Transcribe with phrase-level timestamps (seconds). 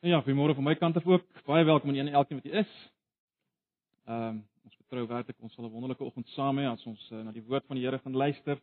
[0.00, 1.26] Ja, goeiemôre van my kant af ook.
[1.44, 2.70] Baie welkom aan een en elkeen wat hier is.
[4.04, 7.22] Ehm um, ons vertrou werklik ons sal 'n wonderlike oggend saam hê as ons uh,
[7.22, 8.60] na die woord van die Here gaan luister.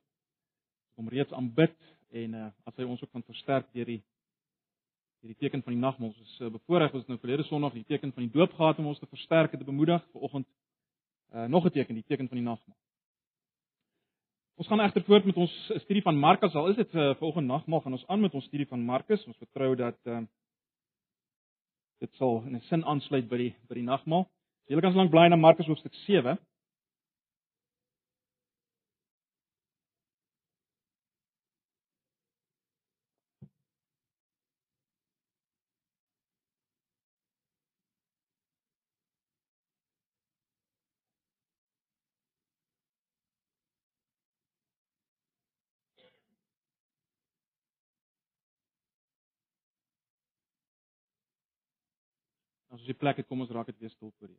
[0.96, 1.76] Om reeds aanbid
[2.10, 4.04] en uh, as hy ons ook van versterk deur die
[5.22, 6.08] deur die teken van die nagmaal.
[6.08, 8.88] Ons is uh, bevoorreg ons nou verlede Sondag die teken van die doop gehad om
[8.88, 10.48] ons te versterk en te bemoedig vir oggend.
[11.34, 12.78] Uh, nog 'n teken, die teken van die nagmaal.
[14.56, 15.54] Ons gaan egter voort met ons
[15.86, 16.56] studie van Markus.
[16.56, 19.26] Al is dit uh, vanoggend nagmaal gaan ons aan met ons studie van Markus.
[19.26, 20.22] Ons vertrou dat uh,
[22.00, 24.28] dit sal in 'n sin aansluit by die by die nagmaal.
[24.68, 26.38] Julle kan slank bly na Markus hoofstuk 7.
[52.88, 54.38] Ons die plek het, kom ons raak dit weer stil voor U.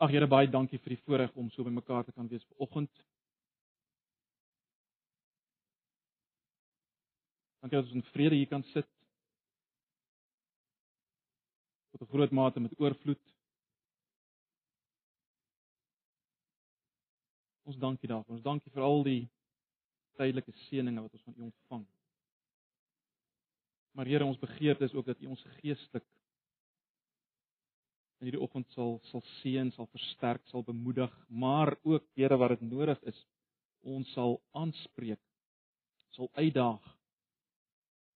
[0.00, 2.90] Ag Here, baie dankie vir die voorreg om so by mekaar te kan wees vanoggend.
[7.60, 8.88] Dankie dat ons in vrede hier kan sit.
[11.92, 13.26] Tot 'n groot mate met oorvloed.
[17.68, 18.34] Ons dankie daarvoor.
[18.34, 19.28] Ons dankie vir al die
[20.18, 21.86] tydelike seëninge wat ons van U ontvang.
[23.92, 26.06] Maar Here, ons begeerte is ook dat U ons geestelik
[28.20, 32.66] in hierdie oggend sal sal seën, sal versterk, sal bemoedig, maar ook Here wat dit
[32.68, 33.16] nodig is,
[33.80, 35.20] ons sal aanspreek,
[36.12, 36.84] sal uitdaag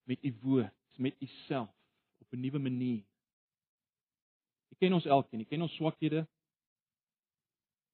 [0.04, 1.72] met U woord, met U self
[2.21, 3.03] op 'n nuwe manier.
[4.71, 6.27] U ken ons elkeen, U ken ons swakhede,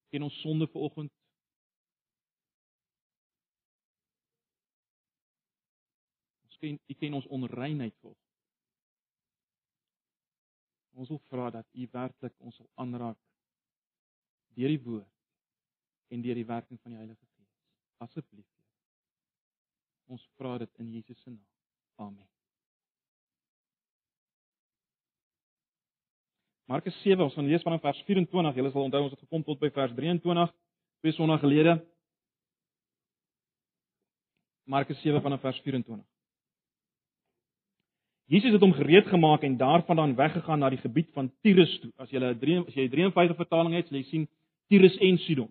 [0.02, 1.12] U ken ons sonde vanoggend.
[6.60, 8.16] Ken u ken ons onreinheid vol.
[11.00, 13.18] Ons wil vra dat u werklik ons sal aanraak
[14.58, 15.12] deur die woord
[16.10, 17.54] en deur die werking van die Heilige Gees.
[18.06, 18.48] Asseblief.
[20.10, 21.46] Ons vra dit in Jesus se naam.
[22.00, 22.28] Amen.
[26.70, 28.58] Markus 7 ons gaan lees vanaf vers 24.
[28.58, 30.52] Julle sal onthou ons het gekom tot by vers 23
[31.00, 31.78] twee sonna gelede.
[34.70, 36.04] Markus 7 vanaf vers 24.
[38.30, 41.90] Jesus het hom gereed gemaak en daarvandaan weggegaan na die gebied van Tyrus toe.
[41.98, 44.28] As jy 'n as jy 'n 53 vertaling het, sal jy sien
[44.68, 45.50] Tyrus en Sidon.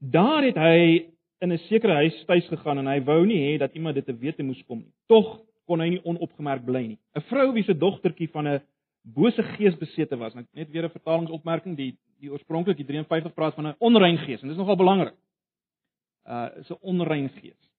[0.00, 3.74] Daar het hy in 'n sekere huis tuis gegaan en hy wou nie hê dat
[3.74, 4.92] iemand dit te wete moes kom nie.
[5.08, 6.98] Tog kon hy nie onopgemerk bly nie.
[7.14, 8.60] 'n Vrou wie se dogtertjie van 'n
[9.02, 10.34] bose gees besete was.
[10.34, 14.48] Net weer 'n vertalingsopmerking, die die oorspronklik die 53 praat van 'n onrein gees en
[14.48, 15.14] dis nogal belangrik.
[16.26, 17.71] Uh 'n onrein gees.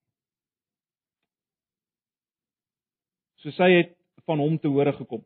[3.44, 3.92] So sy het
[4.28, 5.22] van hom te hore gekom.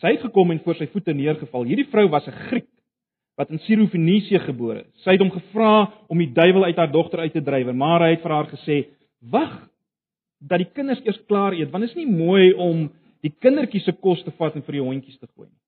[0.00, 1.68] Sy het gekom en voor sy voete neergeval.
[1.68, 2.68] Hierdie vrou was 'n Griek
[3.36, 5.02] wat in Sirofenisië gebore is.
[5.04, 8.10] Sy het hom gevra om die duiwel uit haar dogter uit te dryf, maar hy
[8.14, 8.86] het vir haar gesê:
[9.20, 9.68] "Wag
[10.40, 13.92] dat die kinders eers klaar eet, want dit is nie mooi om die kindertjies se
[13.92, 15.60] kos te vat en vir die hondjies te gooi nie."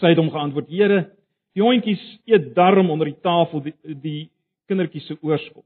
[0.00, 1.10] Sy het hom geantwoord: "Here,
[1.54, 4.30] die hondjies eet darm onder die tafel die, die
[4.66, 5.64] kindertjies se oorskot."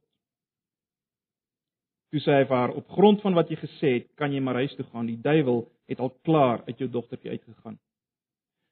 [2.11, 4.55] Toe sê hy vir haar: "Op grond van wat jy gesê het, kan jy maar
[4.55, 5.07] huis toe gaan.
[5.07, 7.79] Die duiwel het al klaar uit jou dogtertjie uitgegaan."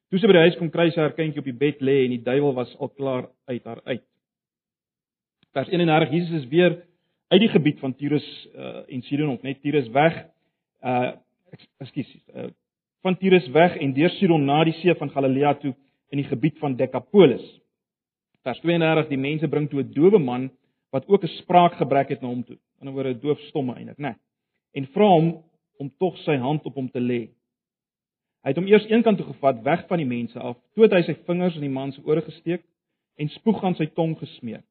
[0.09, 2.13] Toe sy by die huis kom, kry sy haar kindjie op die bed lê en
[2.15, 4.03] die duiwel was al klaar uit haar uit.
[5.51, 6.77] Vers 31: Jesus is weer
[7.27, 10.25] uit die gebied van Tyrus uh, en Sidon op net Tyrus weg.
[10.81, 11.11] Uh
[11.81, 12.09] ekskuus.
[12.35, 12.49] Uh,
[13.03, 15.73] van Tyrus weg en deur Sidon na die see van Galilea toe
[16.11, 17.43] in die gebied van Decapolis.
[18.47, 20.49] Vers 32: Die mense bring toe 'n dowe man
[20.97, 24.01] wat ook 'n spraakgebrek het na hom toe in 'n woorde doofstomme eintlik, né?
[24.01, 24.15] Nee.
[24.71, 25.43] En vra hom
[25.77, 27.29] om tog sy hand op hom te lê.
[28.43, 30.57] Hy het hom eers eenkant toe gevat, weg van die mense af.
[30.73, 32.63] Toe het hy sy vingers in die man se ore gesteek
[33.15, 34.63] en spoeg aan sy tong gesmeer.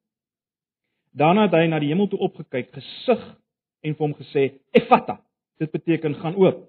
[1.13, 3.23] Daarna het hy na die hemel toe opgekyk, gesug
[3.83, 5.21] en vir hom gesê: "Effata."
[5.59, 6.69] Dit beteken gaan oop.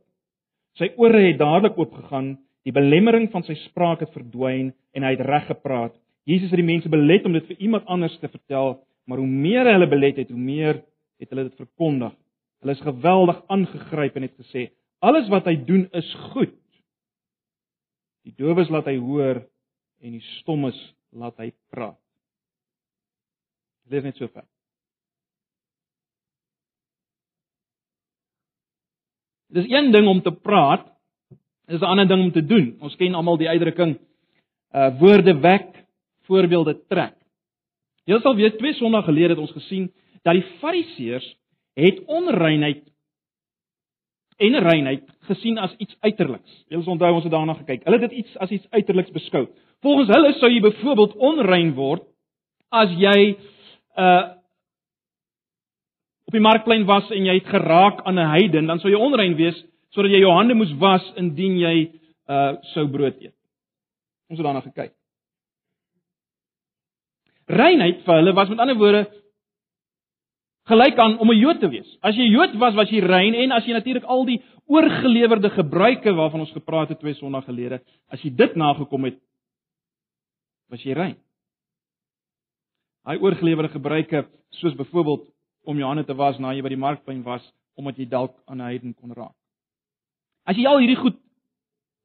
[0.79, 5.25] Sy ore het dadelik oopgegaan, die belemmering van sy spraak het verdwyn en hy het
[5.25, 5.95] reg gepraat.
[6.23, 8.77] Jesus het die mense belet om dit vir iemand anders te vertel,
[9.07, 10.81] maar hoe meer hulle belet het, hoe meer
[11.17, 12.13] het hulle dit verkondig.
[12.61, 14.67] Hulle is geweldig aangegryp en het gesê:
[14.99, 16.55] "Alles wat hy doen is goed."
[18.27, 19.39] Die dowes laat hy hoor
[20.03, 20.77] en die stommes
[21.15, 21.99] laat hy praat.
[23.87, 24.43] Lees net so ver.
[29.47, 30.89] Dis een ding om te praat,
[31.67, 32.77] is 'n ander ding om te doen.
[32.79, 33.97] Ons ken almal die uitdrukking
[34.75, 35.85] uh woorde wek,
[36.27, 37.16] voorbeelde trek.
[38.07, 39.89] Julle sal weet twee Sondae gelede het ons gesien
[40.23, 41.27] dat die Fariseërs
[41.77, 42.85] het onreinheid
[44.37, 46.63] en reinheid gesien as iets uiterliks.
[46.69, 47.83] Julle sal onthou ons het daarna gekyk.
[47.85, 49.47] Hulle het dit iets as iets uiterliks beskou.
[49.85, 52.05] Volgens hulle sou jy byvoorbeeld onrein word
[52.73, 53.35] as jy
[53.97, 54.33] uh
[56.27, 59.35] op die markplein was en jy het geraak aan 'n heiden, dan sou jy onrein
[59.35, 59.55] wees
[59.95, 61.91] sodat jy jou hande moes was indien jy
[62.29, 63.35] uh sou brood eet.
[64.29, 64.91] Ons het daarna gekyk.
[67.47, 69.05] Reinheid vir hulle was met ander woorde
[70.67, 71.97] gelyk aan om 'n Jood te wees.
[72.01, 76.13] As jy Jood was, was jy rein en as jy natuurlik al die oorgelewerde gebruike
[76.13, 79.19] waarvan ons gepraat het twee Sondae gelede, as jy dit nagekom het,
[80.69, 81.15] was jy rein.
[83.07, 85.29] Hy oorgelewerde gebruike soos byvoorbeeld
[85.63, 88.57] om jou hande te was na jy by die markplein was omdat jy dalk aan
[88.57, 89.35] 'n heiden kon raak.
[90.45, 91.17] As jy al hierdie goed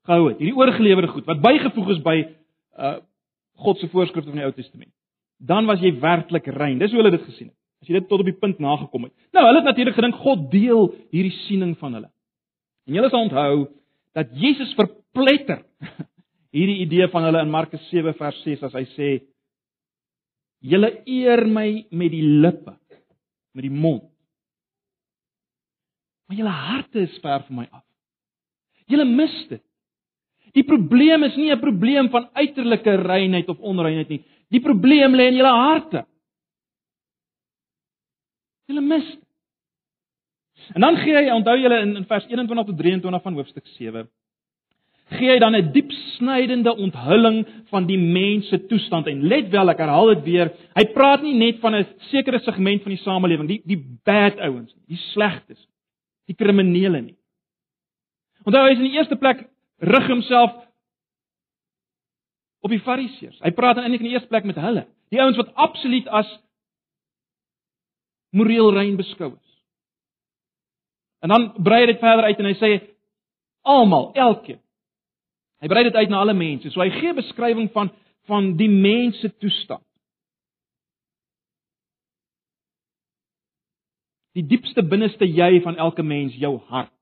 [0.06, 2.16] gehou het, hierdie oorgelewerde goed wat bygevoeg is by
[2.78, 3.00] uh
[3.62, 4.90] God se voorskrifte van die Ou Testament,
[5.42, 6.78] dan was jy werklik rein.
[6.78, 7.58] Dis hoe hulle dit gesien het.
[7.82, 9.14] As jy dit tot op die punt nagekom het.
[9.34, 12.10] Nou, hulle het natuurlik gedink God deel hierdie siening van hulle.
[12.86, 13.56] En julle sal onthou
[14.14, 15.64] dat Jesus verpletter
[16.56, 19.10] hierdie idee van hulle in Markus 7 vers 6 as hy sê:
[20.62, 22.76] "Julle eer my met die lippe,
[23.56, 24.12] met die mond,
[26.32, 27.84] maar julle harte is ver van my af.
[28.88, 29.62] Julle mis dit.
[30.56, 34.24] Die probleem is nie 'n probleem van uiterlike reinheid of onreinheid nie.
[34.52, 36.04] Die probleem lê in julle harte.
[38.68, 39.06] Hulle mis.
[40.76, 44.04] En dan gee hy, onthou julle in, in vers 21 tot 23 van hoofstuk 7,
[45.12, 49.68] gee hy dan 'n diep snydende onthulling van die mens se toestand en let wel,
[49.68, 53.48] ek herhaal dit weer, hy praat nie net van 'n sekere segment van die samelewing,
[53.48, 55.68] die die bad ouens, die slegtes,
[56.26, 57.16] die kriminele nie.
[58.44, 60.52] Onthou hy is in die eerste plek rig homself
[62.62, 63.40] op die fariseërs.
[63.42, 66.30] Hy praat eintlik in die eerste plek met hulle, die ouens wat absoluut as
[68.32, 69.48] moreel rein beskou is.
[71.22, 72.70] En dan brei hy dit verder uit en hy sê
[73.68, 74.60] almal, elkeen.
[75.62, 76.70] Hy brei dit uit na alle mense.
[76.74, 77.92] So hy gee beskrywing van
[78.30, 79.82] van die mens se toestand.
[84.38, 86.92] Die diepste binneste jy van elke mens, jou hart.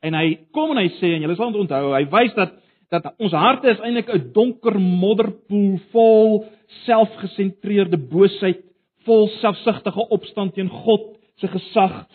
[0.00, 2.54] En hy kom en hy sê en julle sal onthou, hy wys dat
[2.90, 6.44] dat ons harte is eintlik 'n donker modderpoel vol
[6.86, 8.62] selfgesentreerde boosheid,
[9.06, 12.06] vol selfsugtige opstand teen God se gesag,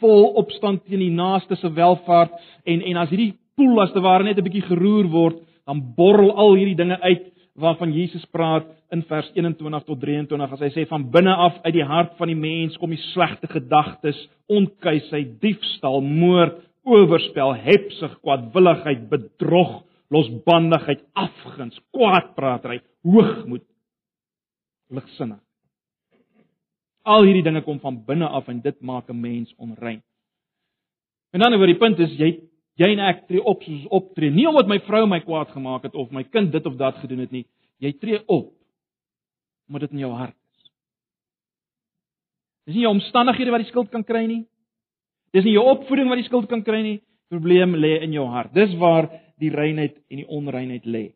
[0.00, 2.32] vol opstand teen die naaste se welfaart
[2.64, 5.36] en en as hierdie poel as te ware net 'n bietjie geroer word,
[5.66, 10.60] dan borrel al hierdie dinge uit waarvan Jesus praat in vers 21 tot 23 as
[10.60, 14.28] hy sê van binne af uit die hart van die mens kom die slegte gedagtes,
[14.48, 19.82] onkuisheid, diefstal, moord, oorspel, hebsug, kwaadwilligheid, bedrog,
[20.12, 23.64] losbandigheid, afguns, kwaadpraatery, hoogmoed,
[24.94, 25.40] ligsinnig.
[27.08, 30.02] Al hierdie dinge kom van binne af en dit maak 'n mens onrein.
[31.32, 32.40] En dan oor die punt is jy
[32.78, 35.94] jy en ek tree op soos optree, nie omdat my vrou my kwaad gemaak het
[35.94, 37.46] of my kind dit of dat gedoen het nie.
[37.78, 38.54] Jy tree op
[39.68, 40.70] omdat dit in jou hart is.
[42.66, 44.46] Dis nie jou omstandighede wat die skuld kan kry nie.
[45.32, 46.98] Dis nie jou opvoeding wat die skuld kan kry nie.
[47.28, 48.54] Die probleem lê in jou hart.
[48.54, 51.06] Dis waar die reinheid en die onreinheid lê.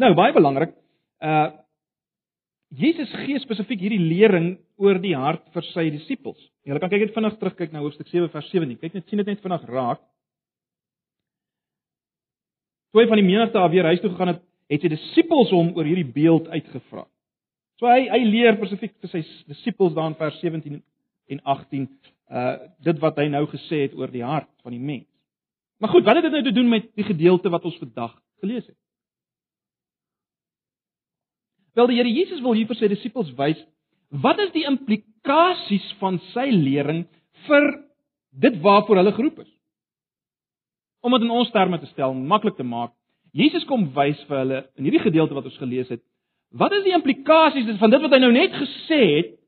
[0.00, 0.76] Nou baie belangrik,
[1.24, 1.50] uh
[2.72, 6.40] Jesus gee spesifiek hierdie lering oor die hart vir sy disippels.
[6.64, 8.78] Jy kan kyk net vinnig terugkyk na hoofstuk 7 vers 17.
[8.80, 10.00] Kyk net sien dit net vinnig raak.
[12.96, 14.40] Hy van die menigte af weer huis toe gegaan het,
[14.72, 17.04] het sy disippels hom oor hierdie beeld uitgevra.
[17.80, 20.80] So hy hy leer spesifiek vir sy disippels daar in vers 17
[21.32, 21.88] en 18
[22.32, 22.52] uh
[22.88, 25.11] dit wat hy nou gesê het oor die hart van die mens.
[25.82, 28.66] Maar goed, wat het dit nou te doen met die gedeelte wat ons vandag gelees
[28.66, 28.78] het?
[31.74, 33.58] Wel die Here Jesus wil hier vir sy disippels wys
[34.22, 37.02] wat is die implikasies van sy lering
[37.48, 37.68] vir
[38.44, 39.50] dit waarvoor hulle geroep is.
[41.02, 42.94] Om dit in ons terme te stel, maklik te maak.
[43.34, 46.04] Jesus kom wys vir hulle in hierdie gedeelte wat ons gelees het,
[46.54, 49.38] wat is die implikasies van dit wat hy nou net gesê het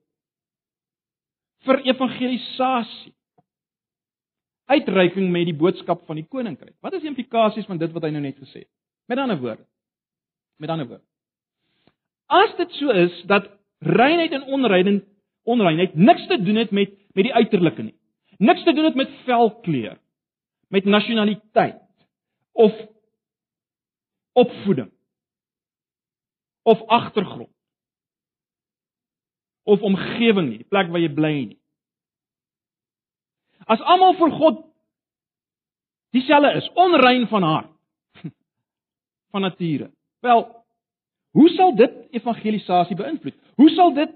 [1.69, 3.15] vir evangelisasie?
[4.67, 6.77] Uitreiking met die boodskap van die koninkryk.
[6.81, 8.71] Wat is die implikasies van dit wat hy nou net gesê het?
[9.11, 9.67] Met ander woorde.
[10.59, 11.05] Met ander woorde.
[12.33, 13.51] As dit so is dat
[13.85, 15.05] reinheid en onreinheid
[15.45, 17.95] onreinheid niks te doen het met met die uiterlike nie.
[18.39, 19.99] Niks te doen het met velkleur,
[20.69, 21.79] met nasionaliteit
[22.53, 22.73] of
[24.33, 24.91] opvoeding
[26.63, 27.53] of agtergrond
[29.63, 31.59] of omgewing nie, die plek waar jy bly nie.
[33.67, 34.65] As almal vir God
[36.15, 37.71] dieselfde is, onrein van hart
[39.33, 39.91] van nature.
[40.21, 40.45] Wel,
[41.35, 43.35] Hoe sal dit evangelisasie beïnvloed?
[43.59, 44.13] Hoe sal dit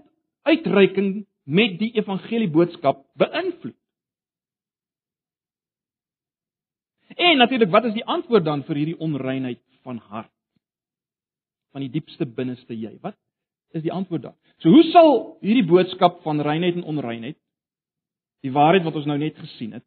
[0.46, 3.74] uitreiking met die evangelie boodskap beïnvloed?
[7.18, 10.30] En natuurlik, wat is die antwoord dan vir hierdie onreinheid van hart?
[11.74, 12.94] Van die diepste binneste jy.
[13.02, 13.18] Wat
[13.74, 14.36] is die antwoord dan?
[14.62, 15.12] So hoe sal
[15.42, 17.38] hierdie boodskap van reinheid en onreinheid
[18.44, 19.84] die waarheid wat ons nou net gesien het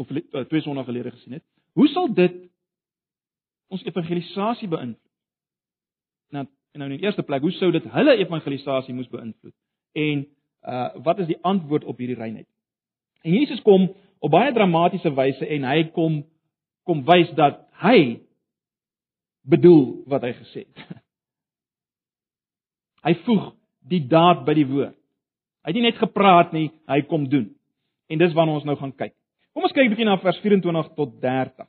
[0.00, 2.34] of eh, twee sonder gelede gesien het, hoe sal dit
[3.72, 5.12] ons evangelisasie beïnvloed?
[6.32, 9.56] Nou, nou in die eerste plek, hoe sou dit hulle evangelisasie moes beïnvloed?
[9.92, 10.26] En
[10.62, 12.46] uh wat is die antwoord op hierdie reinheid?
[13.22, 13.88] En Jesus kom
[14.22, 16.22] op baie dramatiese wyse en hy kom
[16.86, 18.20] kom wys dat hy
[19.42, 20.84] bedoel wat hy gesê het.
[23.02, 23.48] Hy voeg
[23.90, 24.94] die daad by die woord.
[25.62, 27.48] Hy het nie net gepraat nie, hy kom doen.
[28.12, 29.14] En dis waarna ons nou gaan kyk.
[29.52, 31.66] Kom ons kyk 'n bietjie na vers 24 tot 30.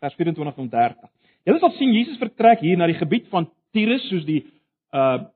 [0.00, 1.10] Vers 24 tot 30.
[1.44, 4.44] Julle sal sien Jesus vertrek hier na die gebied van Tyrus soos die
[4.92, 5.28] uh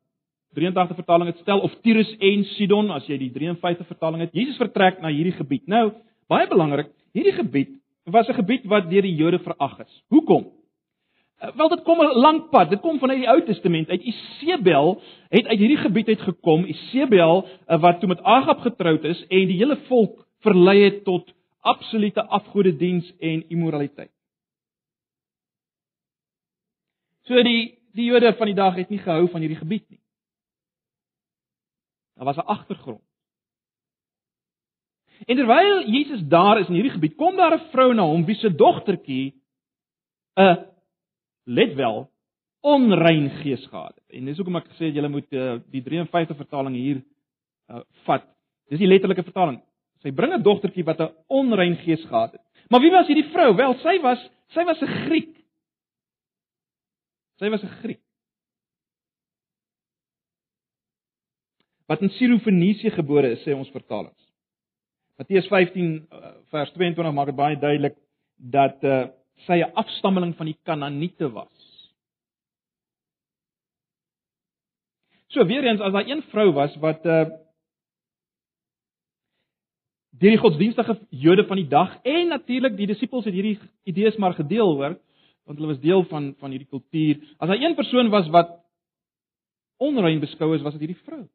[0.57, 4.33] 83 vertaling dit stel of Tyrus en Sidon as jy die 53 vertaling het.
[4.33, 5.67] Jesus vertrek na hierdie gebied.
[5.69, 5.91] Nou,
[6.33, 7.75] baie belangrik, hierdie gebied
[8.07, 10.03] was 'n gebied wat deur die Jode verag is.
[10.09, 10.47] Hoekom?
[11.41, 12.71] Uh, wel dit kom 'n lank pad.
[12.71, 13.89] Dit kom vanuit die Ou Testament.
[13.89, 16.65] Uit Isebel het uit hierdie gebied uit gekom.
[16.65, 21.35] Isebel uh, wat toe met Agab getroud is en die hele volk verlei het tot
[21.61, 24.11] absolute afgodediens en immoraliteit.
[27.27, 30.01] So die die Jode van die dag het nie gehou van hierdie gebied nie.
[32.17, 33.03] Daar was 'n agtergrond.
[35.25, 38.37] En terwyl Jesus daar is in hierdie gebied, kom daar 'n vrou na hom wie
[38.37, 39.35] se dogtertjie
[40.37, 40.76] 'n
[41.47, 42.05] let wel
[42.67, 44.05] onrein gees gehad het.
[44.19, 47.03] En dis hoekom ek gesê het julle moet uh, die 53 vertaling hier
[47.71, 48.27] uh, vat.
[48.71, 49.61] Dis die letterlike vertaling.
[50.03, 52.43] Sy bring 'n dogtertjie wat 'n onrein gees gehad het.
[52.71, 53.55] Maar wie was hierdie vrou?
[53.55, 54.19] Wel, sy was
[54.55, 55.37] sy was 'n Griek.
[57.39, 58.03] Sy was 'n Griek.
[61.87, 64.23] wat in Sirofenisië gebore is, sê ons vertalings.
[65.17, 67.95] Matteus 15 eh, vers 22 maak dit baie duidelik
[68.37, 69.07] dat uh,
[69.45, 71.93] sy 'n afstammeling van die Kanaaniete was.
[75.29, 77.27] So weer eens as daar een vrou was wat uh
[80.17, 84.33] deur die godsdienstige Jode van die dag en natuurlik die disippels het hierdie idees maar
[84.35, 85.01] gedeel hoor
[85.45, 87.21] want hulle was deel van van hierdie kultuur.
[87.39, 88.65] As daar een persoon was wat
[89.77, 91.29] onrein beskou is, was dit hierdie vrou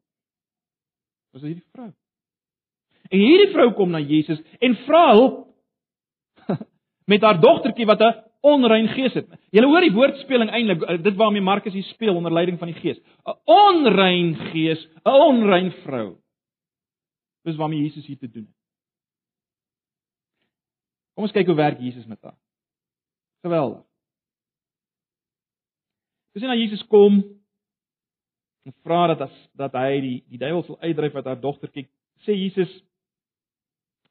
[1.32, 1.90] was hierdie vrou.
[3.08, 5.40] En hierdie vrou kom na Jesus en vra hulp
[7.06, 9.28] met haar dogtertjie wat 'n onrein gees het.
[9.50, 12.80] Jy hoor die woordspeling eintlik, eh, dit waarmee Markus hier speel onder leiding van die
[12.80, 12.98] Gees.
[13.26, 16.16] 'n Onrein gees, 'n onrein vrou.
[17.42, 18.56] Dis waarmee Jesus hier te doen het.
[21.14, 22.38] Kom ons kyk hoe werk Jesus met haar.
[23.42, 23.82] Geweldig.
[26.32, 27.20] Dis nou Jesus kom
[28.62, 31.88] en vra dat as dat hy die die duiwel sal uitdryf uit haar dogtertjie
[32.24, 32.70] sê Jesus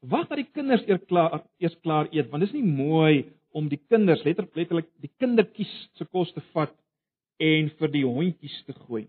[0.02, 3.68] wag dat die kinders eers klaar eers klaar eet want dit is nie mooi om
[3.70, 6.74] die kinders letterlik die kindertjies se kos te vat
[7.42, 9.06] en vir die hondjies te gooi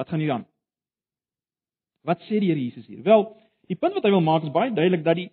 [0.00, 0.46] Wat gaan hier aan?
[2.08, 3.02] Wat sê die Here Jesus hier?
[3.04, 3.26] Wel,
[3.68, 5.26] die punt wat hy wil maak is baie duidelik dat die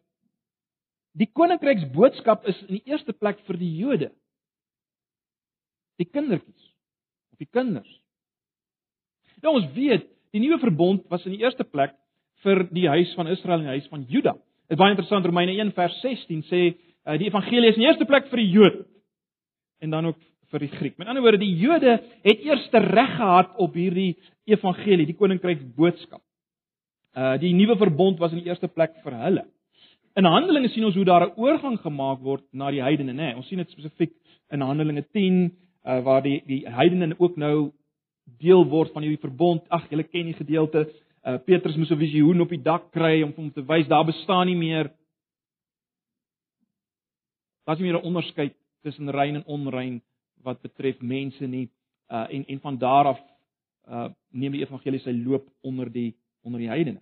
[1.17, 4.11] Die koninkryksboodskap is in die eerste plek vir die Jode.
[5.97, 6.67] Die kindertjies
[7.33, 7.89] of die kinders.
[9.41, 11.95] Nou ons weet, die nuwe verbond was in die eerste plek
[12.45, 14.35] vir die huis van Israel en die huis van Juda.
[14.67, 17.89] Dit is baie interessant Romeine 1 vers 16 sê uh, die evangelie is in die
[17.89, 18.81] eerste plek vir die Jood
[19.81, 20.19] en dan ook
[20.51, 20.95] vir die Griek.
[20.99, 24.15] Met ander woorde, die Jode het eers te reg gehad op hierdie
[24.47, 26.23] evangelie, die koninkryksboodskap.
[27.17, 29.45] Uh die nuwe verbond was in die eerste plek vir hulle.
[30.17, 33.35] In Handelinge sien ons hoe daar 'n oorgang gemaak word na die heidene, nê.
[33.35, 34.13] Ons sien dit spesifiek
[34.51, 35.51] in Handelinge 10
[35.87, 37.71] uh, waar die die heidene ook nou
[38.37, 39.63] deel word van hierdie verbond.
[39.69, 40.87] Ag, julle ken die gedeelte.
[41.23, 44.47] Uh, Petrus moes 'n visioen op die dak kry om hom te wys daar bestaan
[44.47, 44.91] nie meer
[47.67, 50.01] Daar's nie meer 'n onderskeid tussen rein en onrein
[50.43, 51.69] wat betref mense nie.
[52.07, 53.19] Uh en en van daar af
[53.89, 57.01] uh neem die evangelie sy loop onder die onder die heidene.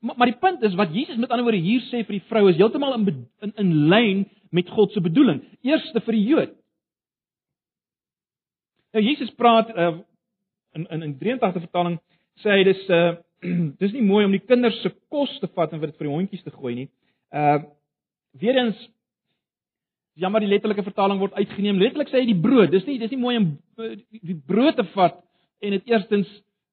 [0.00, 2.48] Maar, maar die punt is wat Jesus met ander woorde hier sê vir die vrou
[2.50, 5.42] is heeltemal in in, in lyn met God se bedoeling.
[5.62, 6.61] Eerste vir die Jood.
[8.92, 9.98] Nou Jesus praat uh,
[10.76, 11.98] in in in 83 vertaling
[12.42, 13.12] sê hy dis uh
[13.82, 16.14] dis nie mooi om die kinders se kos te vat en vir dit vir die
[16.14, 16.88] hondjies te gooi nie.
[17.34, 17.62] Uh
[18.40, 18.78] weer eens
[20.16, 21.80] jammer die letterlike vertaling word uitgeneem.
[21.80, 22.70] Letterlik sê hy die brood.
[22.72, 23.50] Dis nie dis nie mooi om
[24.22, 25.18] die brood te vat
[25.62, 26.30] en dit eerstens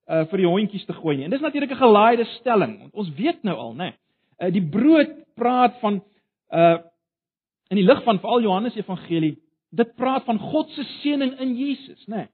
[0.10, 1.26] uh vir die hondjies te gooi nie.
[1.28, 3.90] En dis natuurlik 'n gelaaide stelling, want ons weet nou al, né?
[3.90, 3.94] Nee,
[4.44, 6.02] uh die brood praat van
[6.52, 6.78] uh
[7.70, 9.38] in die lig van veral Johannes Evangelie,
[9.76, 12.26] dit praat van God se seëning in Jesus, né?
[12.26, 12.32] Nee.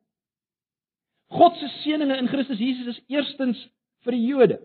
[1.35, 3.59] God se seëninge in Christus Jesus is eerstens
[4.05, 4.59] vir die Jode.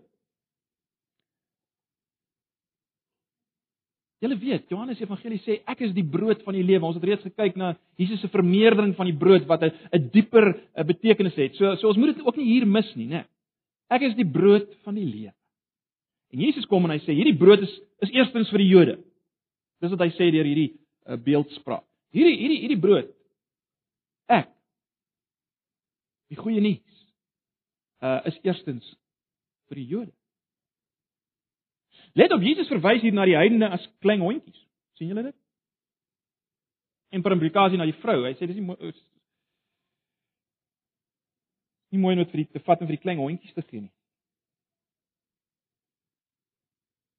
[4.21, 6.85] Julle weet, Johannes Evangelie sê ek is die brood van die lewe.
[6.85, 10.45] Ons het reeds gekyk na Jesus se vermeerdering van die brood wat 'n 'n dieper
[10.75, 11.55] eh, betekenis het.
[11.55, 13.25] So so ons moet dit ook nie hier mis nie, né?
[13.89, 15.33] Ek is die brood van die lewe.
[16.31, 18.97] En Jesus kom en hy sê hierdie brood is is eerstens vir die Jode.
[19.81, 21.90] Dis wat hy sê deur hierdie uh, beeldspraak.
[22.11, 23.11] Hierdie hierdie hierdie brood
[24.31, 24.49] ek
[26.31, 27.05] die goeie nuus
[28.01, 28.87] uh is eerstens
[29.69, 30.11] vir die Jode.
[32.17, 34.57] Let op Jesus verwys hier na die heidene as klein hondjies.
[34.99, 35.37] sien julle dit?
[37.11, 38.25] En per implikasie na die vrou.
[38.25, 38.91] Hy sê dis nie mooi
[41.91, 43.91] nie mooi net vir die te vat en vir die klein hondjies te gee nie.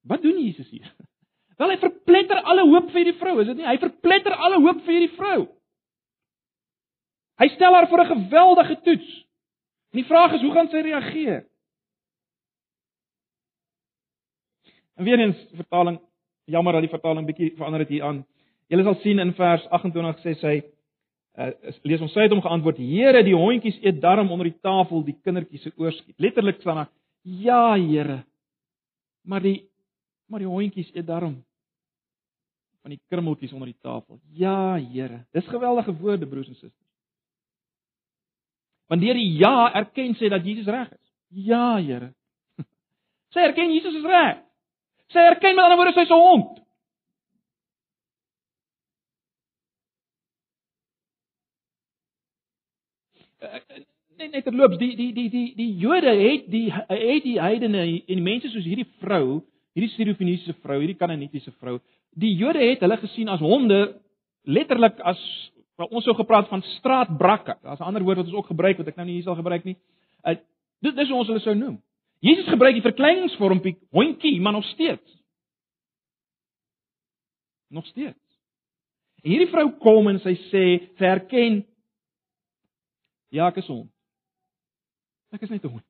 [0.09, 0.89] Wat doen Jesus hier?
[1.63, 3.67] Wel hy verpletter alle hoop vir hierdie vrou, is dit nie?
[3.69, 5.37] Hy verpletter alle hoop vir hierdie vrou.
[7.39, 9.11] Hy stel haar voor 'n geweldige toets.
[9.93, 11.45] En die vraag is, hoe gaan sy reageer?
[14.97, 16.01] En weer eens vertaling,
[16.45, 18.27] jammer dat die vertaling bietjie verander het hier aan.
[18.67, 20.63] Julle sal sien in vers 28 sê sy
[21.39, 21.51] uh,
[21.83, 25.19] lees ons sy het hom geantwoord: "Here, die hondjies eet darm onder die tafel, die
[25.23, 26.91] kindertjies se oorskiet." Letterlik staan daar:
[27.23, 28.25] "Ja, Here."
[29.23, 29.69] Maar die
[30.27, 31.45] maar die hondjies eet darm
[32.83, 34.21] van die krummeltjies onder die tafel.
[34.35, 35.25] Ja, Here.
[35.31, 36.89] Dis geweldige woorde, broers en susters.
[38.91, 41.13] Wanneer die ja erken sê dat Jesus reg is.
[41.47, 42.13] Ja, Here.
[43.35, 44.43] Sy erken Jesus is reg.
[45.15, 46.59] Sy erken met ander woorde sy's 'n hond.
[54.19, 58.19] Net net terloops, die die die die die Jode het die het die heidene en
[58.19, 59.43] die mense soos hierdie vrou,
[59.75, 61.81] hierdie Sirofenisiese vrou, hierdie Kanaanitiese vrou,
[62.19, 64.01] die Jode het hulle gesien as honde,
[64.45, 65.21] letterlik as
[65.81, 67.57] wat ons sou gepraat van straatbrakke.
[67.63, 69.65] Daar's 'n ander woord wat ons ook gebruik wat ek nou nie hier sal gebruik
[69.65, 69.77] nie.
[70.25, 70.37] Uh,
[70.81, 71.83] dit dis hoe ons hulle sou noem.
[72.21, 75.23] Jesus gebruik die verkleiningsvormpie hondjie, maar nog steeds.
[77.69, 78.19] Nog steeds.
[79.23, 81.65] En hierdie vrou kom en sy sê, sy erken
[83.33, 83.89] ja, ek is hond.
[85.33, 85.85] Ek is net 'n hond.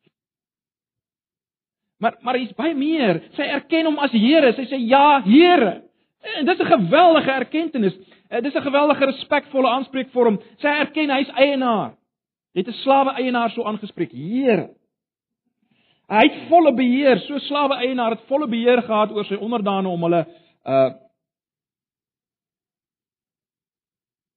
[1.98, 3.22] Maar maar hier's baie meer.
[3.34, 4.52] Sy erken hom as Here.
[4.52, 5.82] Sy sê ja, Here.
[6.22, 7.92] En dit is 'n geweldige erkenning.
[8.28, 10.40] Dit is 'n geweldige respekvolle aanspreekvorm.
[10.56, 11.94] Sy erken hy's eienaar.
[12.52, 14.70] Het 'n slawe eienaar so aangespreek, Here.
[16.12, 20.02] Hy het volle beheer, so slawe eienaar het volle beheer gehad oor sy onderdane om
[20.02, 20.26] hulle
[20.64, 20.90] uh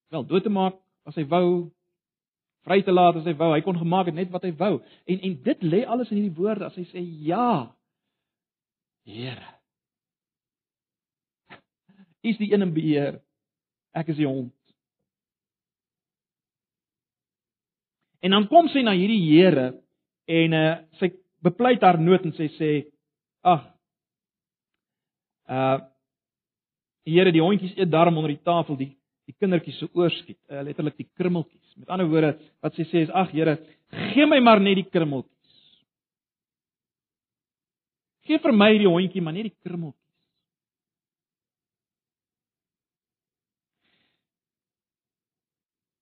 [0.10, 1.72] wel dood te maak as hy wou,
[2.64, 3.52] vry te laat as hy wou.
[3.54, 4.78] Hy kon gemaak het net wat hy wou.
[5.06, 7.76] En en dit lê alles in hierdie woorde as hy sê ja.
[9.04, 9.55] Here.
[12.26, 13.20] Is die een in beheer.
[13.96, 14.54] Ek is die hond.
[18.26, 19.68] En dan kom sy na hierdie Here
[20.26, 21.12] en uh sy
[21.46, 22.72] bepleit haar nood en sy sê
[23.46, 23.68] ag
[25.50, 25.78] uh
[27.06, 28.96] Here die hondjies eet darm onder die tafel die
[29.30, 32.32] die kindertjies se oorskiet uh, letterlik die krummeltjies met ander woorde
[32.66, 33.60] wat sy sê is ag Here
[34.14, 35.62] gee my maar net die krummeltjies
[38.26, 40.05] gee vir my die hondjie maar net die krummeltjies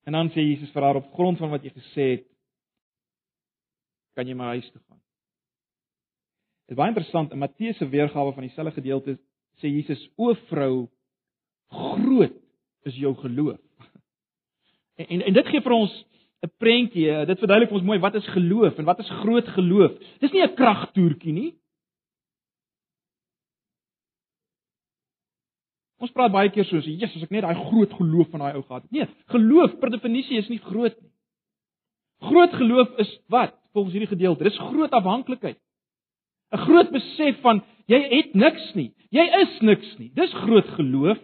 [0.04, 2.28] En dan sê Jesus vir haar op grond van wat jy gesê het
[4.14, 5.00] kan jy maar huis toe gaan.
[6.68, 9.18] Dit is baie interessant in Matteus se weergawe van dieselfde gedeelte
[9.62, 10.88] sê Jesus: "O vrou,
[11.70, 12.36] groot
[12.84, 13.60] is jou geloof."
[14.96, 15.94] En en, en dit gee vir ons
[16.46, 19.94] 'n prentjie, dit verduidelik vir ons mooi wat is geloof en wat is groot geloof.
[20.20, 21.54] Dis nie 'n kragtoertjie nie.
[26.04, 28.64] Ons praat baie keer so, "Jesus, as ek net daai groot geloof van daai ou
[28.64, 31.12] gehad het." Nee, geloof per definisie is nie groot nie.
[32.20, 33.56] Groot geloof is wat?
[33.74, 35.58] Volgens hierdie gedeelte, dis groot afhanklikheid.
[36.52, 38.94] 'n groot besef van jy het niks nie.
[39.12, 40.12] Jy is niks nie.
[40.14, 41.20] Dis groot geloof.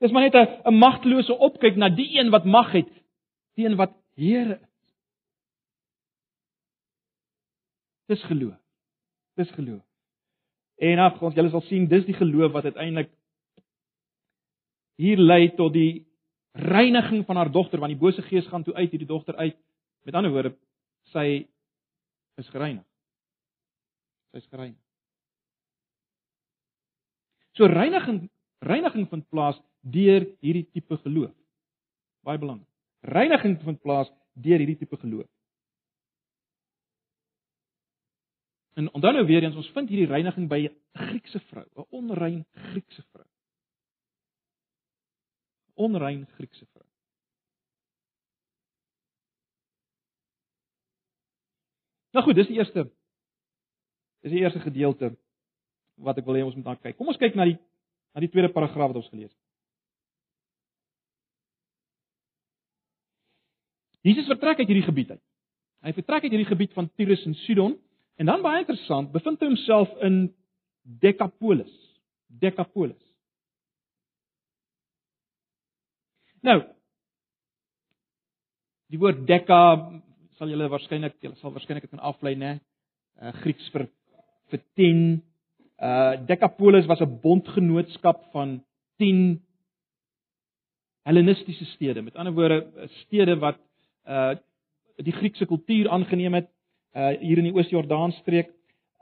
[0.00, 2.88] Dis maar net 'n magtelose opkyk na die een wat mag het,
[3.54, 4.94] die een wat Here is.
[8.06, 8.58] Dis geloof.
[9.36, 9.89] Dis geloof.
[10.80, 13.10] En ag, ons julle sal sien, dis die geloof wat uiteindelik
[15.00, 16.06] hier lei tot die
[16.56, 19.56] reiniging van haar dogter, want die bose gees gaan toe uit hierdie dogter uit.
[20.08, 20.54] Met ander woorde,
[21.12, 21.26] sy
[22.40, 22.84] is gereinig.
[24.32, 24.78] Sy is gereinig.
[27.58, 28.28] So reiniging
[28.64, 31.32] reiniging vind plaas deur hierdie tipe geloof.
[32.24, 32.68] Baie belangrik.
[33.08, 35.28] Reiniging vind plaas deur hierdie tipe geloof.
[38.78, 42.44] En onthou nou weer eens, ons vind hierdie reiniging by 'n Griekse vrou, 'n onrein
[42.50, 43.26] Griekse vrou.
[45.74, 46.86] Onrein Griekse vrou.
[52.10, 52.90] Nou goed, dis die eerste
[54.20, 55.16] dis die eerste gedeelte
[55.94, 56.96] wat ek wil hê ons moet na kyk.
[56.96, 57.58] Kom ons kyk na die
[58.14, 59.38] na die tweede paragraaf wat ons gelees het.
[64.02, 65.22] Jesus vertrek uit hierdie gebied uit.
[65.84, 67.76] Hy vertrek uit hierdie gebied van Tyrus en Sidon
[68.20, 70.26] en dan baie interessant, bevind hy homself in
[71.00, 71.72] Decapolis.
[72.40, 73.00] Decapolis.
[76.44, 76.60] Nou
[78.90, 79.60] die woord Deca
[80.38, 82.56] sal julle waarskynlik julle sal waarskynlik dit kan aflei nê.
[83.20, 83.86] Uh, Grieks vir
[84.50, 85.04] vir 10.
[85.80, 88.60] Uh Decapolis was 'n bondgenootskap van
[88.98, 89.40] 10
[91.06, 92.02] Hellenistiese stede.
[92.02, 93.58] Met ander woorde, stede wat
[94.06, 94.34] uh
[95.00, 96.50] die Griekse kultuur aangeneem het
[96.94, 98.50] uh hier in die Oos-Jordaan streek.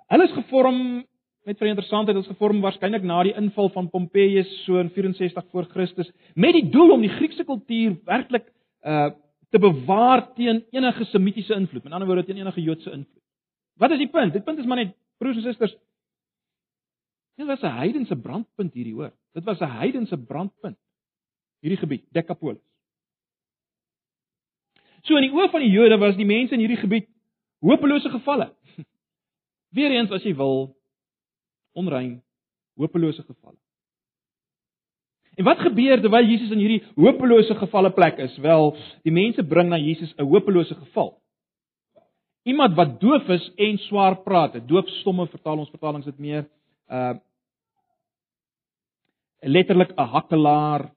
[0.09, 1.05] Hulle is gevorm
[1.49, 5.47] met vir interessantheid, hulle is gevorm waarskynlik na die inval van Pompeius so in 64
[5.53, 8.51] voor Christus met die doel om die Griekse kultuur werklik
[8.85, 9.11] uh
[9.49, 11.85] te bewaar teen enige semitiese invloed.
[11.85, 13.23] Met ander woorde teen enige Joodse invloed.
[13.81, 14.33] Wat is die punt?
[14.33, 15.73] Dit punt is maar net broers en susters.
[17.39, 19.13] Dit was 'n heidense brandpunt hierdie hoor.
[19.33, 20.77] Dit was 'n heidense brandpunt.
[21.61, 22.63] Hierdie gebied, Decapolis.
[25.03, 27.09] So in die oë van die Jode was die mense in hierdie gebied
[27.65, 28.51] hopelose gevalle.
[29.77, 30.77] Weereens as jy wil
[31.79, 32.19] onrein,
[32.79, 33.59] hopelose gevalle.
[35.39, 38.35] En wat gebeur terwyl Jesus in hierdie hopelose gevalle plek is?
[38.43, 38.73] Wel,
[39.07, 41.15] die mense bring na Jesus 'n hopelose geval.
[42.43, 44.59] Iemand wat doof is en swaar praat.
[44.67, 46.49] Doofstomme vertaal ons vertalings dit meer
[46.91, 47.15] uh
[49.41, 50.91] letterlik 'n hakkelaar.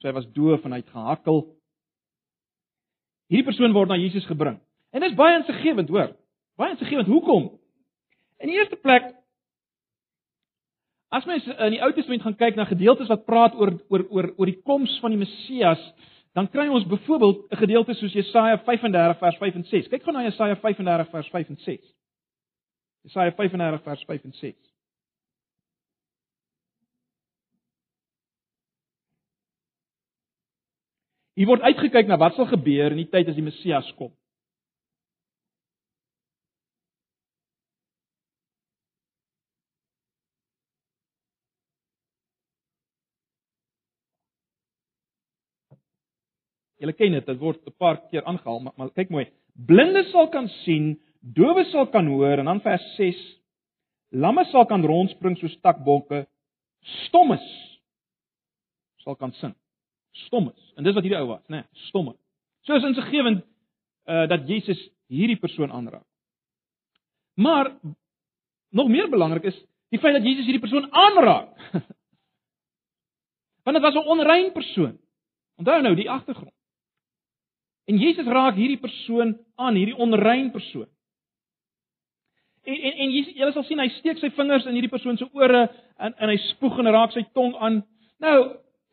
[0.00, 1.56] Sy was doof en hy het gehakkel.
[3.28, 4.60] Hierdie persoon word na Jesus gebring.
[4.96, 6.14] En dit is baie insiggewend, hoor.
[6.56, 7.08] Baie insiggewend.
[7.12, 7.50] Hoekom?
[8.40, 9.12] In die eerste plek
[11.08, 14.26] As mens in die Ou Testament gaan kyk na gedeeltes wat praat oor oor oor
[14.34, 15.80] oor die koms van die Messias,
[16.34, 19.88] dan kry ons byvoorbeeld 'n gedeelte soos Jesaja 35 vers 5 en 6.
[19.88, 21.94] Kyk gou na Jesaja 35 vers 5 en 6.
[23.02, 24.56] Jesaja 35 vers 5 en 6.
[31.34, 34.12] Hier word uitgekyk na wat sal gebeur in die tyd as die Messias kom.
[46.80, 49.26] Julle ken dit, dit word 'n paar keer aangehaal, maar, maar kyk mooi.
[49.66, 53.40] Blindes sal kan sien, dowes sal kan hoor en dan vers 6.
[54.10, 56.26] Lamme sal kan rondspring soos takbokke,
[57.06, 57.46] stommes
[59.06, 59.54] sal kan sing.
[60.26, 60.72] Stommes.
[60.76, 61.62] En dis wat hierdie ou was, né?
[61.62, 62.16] Nee, stomme.
[62.66, 63.44] So is insiggewend
[64.06, 66.06] uh dat Jesus hierdie persoon aanraak.
[67.34, 67.72] Maar
[68.70, 69.58] nog meer belangrik is
[69.88, 71.54] die feit dat Jesus hierdie persoon aanraak.
[73.64, 74.98] Want dit was 'n onrein persoon.
[75.56, 76.55] Onthou nou die agtergrond.
[77.86, 80.88] En Jesus raak hierdie persoon aan, hierdie onrein persoon.
[82.66, 85.28] En en en Jesus, jy sal sien hy steek sy vingers in hierdie persoon se
[85.38, 85.68] ore
[86.02, 87.84] en en hy spoeg en raak sy tong aan.
[88.22, 88.38] Nou,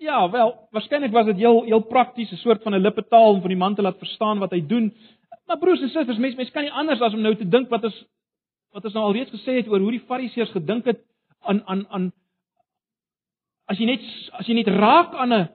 [0.04, 3.56] ja, wel, waarskynlik was dit heel heel prakties, 'n soort van 'n lippetaal om vir
[3.56, 4.94] die man te laat verstaan wat hy doen.
[5.48, 7.84] Maar broers en susters, mense mense kan nie anders as om nou te dink wat
[7.84, 8.06] is
[8.74, 11.02] wat ons nou alreeds gesê het oor hoe die Fariseërs gedink het
[11.42, 12.12] aan aan aan
[13.66, 15.50] as jy net as jy net raak aan 'n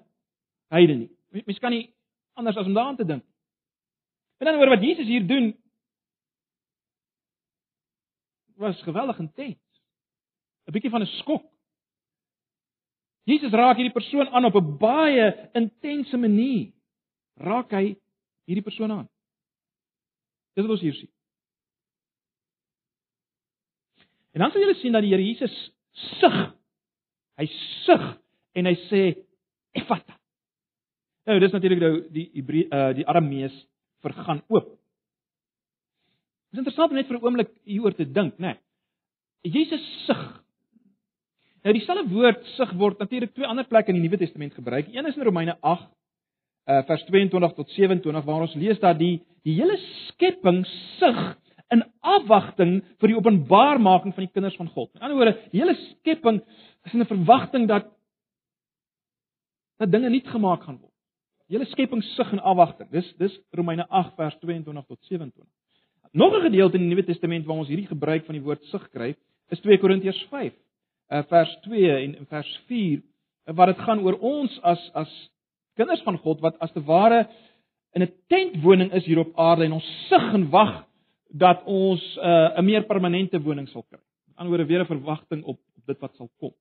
[0.71, 1.43] heidene nie.
[1.47, 1.91] Mense kan nie
[2.39, 3.25] anders as om daaraan te dink.
[4.39, 5.53] En dan oor wat Jesus hier doen
[8.59, 9.59] was geweldig intens.
[10.67, 11.45] 'n Bietjie van 'n skok.
[13.25, 16.73] Jesus raak hierdie persoon aan op 'n baie intense manier.
[17.35, 17.97] Raak hy
[18.45, 19.09] hierdie persoon aan.
[20.55, 21.11] Dis wat ons hier sien.
[24.33, 26.55] En dan sal julle sien dat die Here Jesus sug.
[27.37, 27.47] Hy
[27.87, 28.19] sug
[28.53, 29.03] en hy sê
[29.73, 30.18] Efata.
[31.29, 33.53] Nou, dis natuurlik nou die Hebreë uh die Aramees
[34.05, 34.71] vergaan oop.
[36.49, 38.57] Dit is interessant net vir 'n oomblik hieroor te dink, né?
[38.57, 39.53] Nee.
[39.53, 40.23] Jesus sug.
[41.65, 44.89] Nou dieselfde woord sug word natuurlik twee ander plekke in die Nuwe Testament gebruik.
[44.89, 45.89] Een is in Romeine 8
[46.69, 49.77] uh vers 22 tot 27 waar ons lees dat die die hele
[50.09, 50.65] skepping
[50.99, 51.37] sug
[51.71, 54.95] in afwagting vir die openbarmaking van die kinders van God.
[54.95, 56.41] In ander woorde, die hele skepping
[56.85, 57.85] is in 'n verwagting dat
[59.79, 60.88] dat dinge nuut gemaak gaan word
[61.49, 62.91] hele skepping sug in afwagting.
[62.91, 65.47] Dis dis Romeine 8 vers 22 tot 27.
[66.13, 68.91] Nog 'n gedeelte in die Nuwe Testament waar ons hierdie gebruik van die woord sug
[68.91, 69.17] kry,
[69.49, 70.53] is 2 Korintiërs 5
[71.09, 75.13] uh, vers 2 en vers 4 uh, wat dit gaan oor ons as as
[75.79, 77.27] kinders van God wat as te ware
[77.97, 80.85] in 'n tentwoning is hier op aarde en ons sug en wag
[81.29, 84.01] dat ons uh, 'n meer permanente woning sal kry.
[84.27, 86.53] Met ander woorde weer 'n verwagting op, op dit wat sal kom.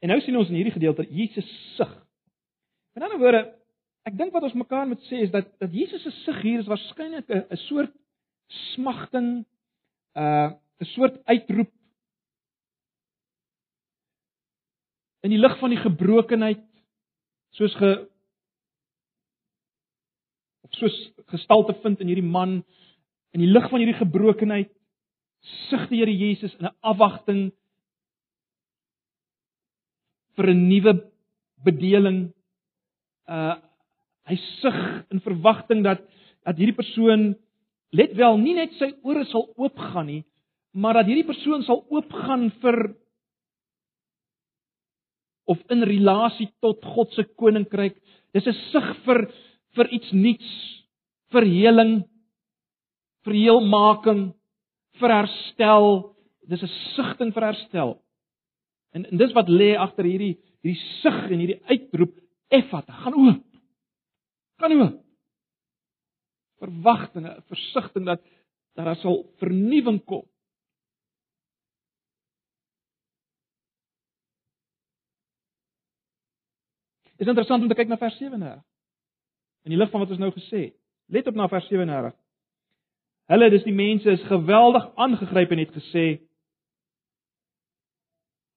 [0.00, 1.90] En nou sien ons in hierdie gedeelte Jesus sug.
[2.96, 3.42] Met ander woorde,
[4.08, 6.70] ek dink wat ons mekaar moet sê is dat dat Jesus se sug hier is
[6.70, 7.92] waarskynlik 'n soort
[8.74, 9.44] smagting,
[10.16, 11.72] uh 'n soort uitroep
[15.20, 16.64] in die lig van die gebrokenheid
[17.56, 17.90] soos ge
[20.64, 20.96] of soos
[21.34, 22.60] gestalte vind in hierdie man
[23.36, 24.72] in die lig van hierdie gebrokenheid
[25.68, 27.52] sug die Here Jesus in 'n afwagting
[30.40, 30.94] vir 'n nuwe
[31.64, 32.32] bedeling.
[33.28, 33.56] Uh
[34.30, 34.76] hy sug
[35.10, 36.00] in verwagting dat
[36.46, 37.34] dat hierdie persoon
[37.90, 40.22] let wel nie net sy ore sal oopgaan nie,
[40.72, 42.78] maar dat hierdie persoon sal oopgaan vir
[45.50, 47.96] of in relasie tot God se koninkryk.
[48.32, 49.26] Dis 'n sug vir
[49.74, 50.50] vir iets nuuts,
[51.32, 52.04] vir heling,
[53.24, 54.32] vir heelmaking,
[55.00, 56.14] vir herstel.
[56.48, 57.98] Dis 'n sugting vir herstel.
[58.90, 62.16] En, en dis wat lê agter hierdie hierdie sug en hierdie uitroep
[62.50, 63.44] Effata, gaan oop.
[64.58, 64.98] Gaan oop.
[66.60, 68.24] Verwagtinge, versigtiging dat
[68.74, 70.24] dat daar sal vernuwing kom.
[77.20, 78.62] Is interessant om te kyk na vers 37.
[79.68, 80.76] In die lig van wat ons nou gesê het.
[81.12, 82.14] Let op na vers 37.
[83.30, 86.06] Hulle, dis die mense is geweldig aangegryp en het gesê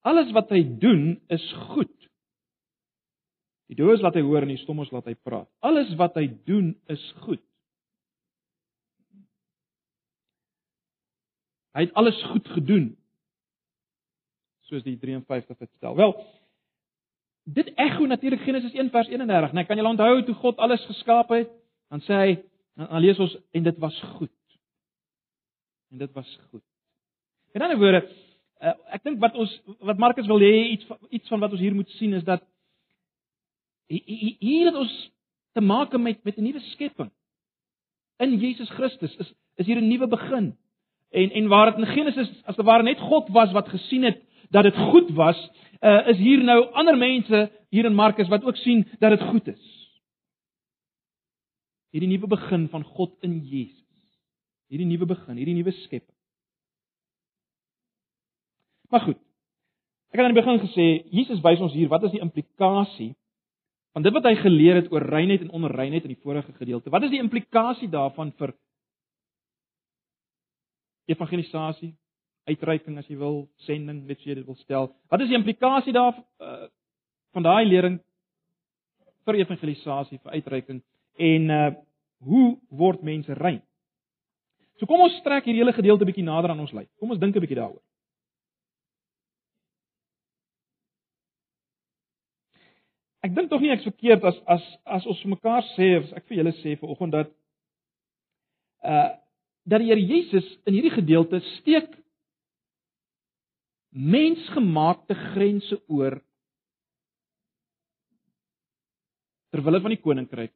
[0.04, 1.92] Alles wat hy doen is goed.
[3.72, 5.48] Die dooes laat hy hoor en die stommes laat hy praat.
[5.64, 7.42] Alles wat hy doen is goed.
[11.74, 12.92] Hy het alles goed gedoen.
[14.68, 15.96] Soos die 53 dit stel.
[15.98, 16.12] Wel,
[17.56, 19.64] dit ekho natuurlik Genesis 1 vers 31, né?
[19.66, 21.50] Kan jy onthou toe God alles geskaap het?
[21.92, 22.36] Dan sê hy,
[22.78, 24.36] dan lees ons en dit was goed.
[25.92, 26.62] En dit was goed.
[27.54, 28.04] In ander woorde,
[28.62, 31.74] uh, ek dink wat ons wat Markus wil hê iets iets van wat ons hier
[31.74, 32.42] moet sien is dat
[33.88, 34.94] hier het ons
[35.54, 37.10] te maak met met 'n nuwe skepping.
[38.18, 40.56] In Jesus Christus is is hier 'n nuwe begin.
[41.10, 44.22] En en waar dit in Genesis as te ware net God was wat gesien het
[44.50, 48.56] dat dit goed was, uh, is hier nou ander mense hier in Markus wat ook
[48.56, 49.64] sien dat dit goed is.
[51.90, 53.82] Hierdie nuwe begin van God in Jesus.
[54.66, 56.13] Hierdie nuwe begin, hierdie nuwe skepping.
[58.94, 59.18] Maar goed.
[60.14, 63.08] Ek het aan die begin gesê Jesus wys ons hier wat is die implikasie
[63.94, 66.92] van dit wat hy geleer het oor reinheid en onreinheid in die vorige gedeelte.
[66.94, 68.52] Wat is die implikasie daarvan vir
[71.10, 71.90] evangelisasie,
[72.46, 74.86] uitreiking as jy wil, sending, net so jy dit wil stel.
[75.10, 76.68] Wat is die implikasie daar uh,
[77.34, 77.96] van daai lering
[79.26, 80.84] vir evangelisasie, vir uitreiking
[81.32, 81.72] en uh
[82.24, 83.58] hoe word mense rein?
[84.78, 86.88] So kom ons trek hierdie hele gedeelte bietjie nader aan ons lyf.
[87.02, 87.82] Kom ons dink 'n bietjie daaroor.
[93.24, 94.64] Ek dink tog nie ek's verkeerd as as
[94.98, 97.36] as ons mekaar sê of ek vir julle sê vanoggend dat
[98.84, 99.10] uh
[99.64, 101.88] dat die Here Jesus in hierdie gedeelte steek
[103.94, 106.18] mensgemaakte grense oor
[109.54, 110.52] ter wille van die koninkryk.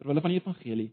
[0.00, 0.88] Ter wille van die evangelie.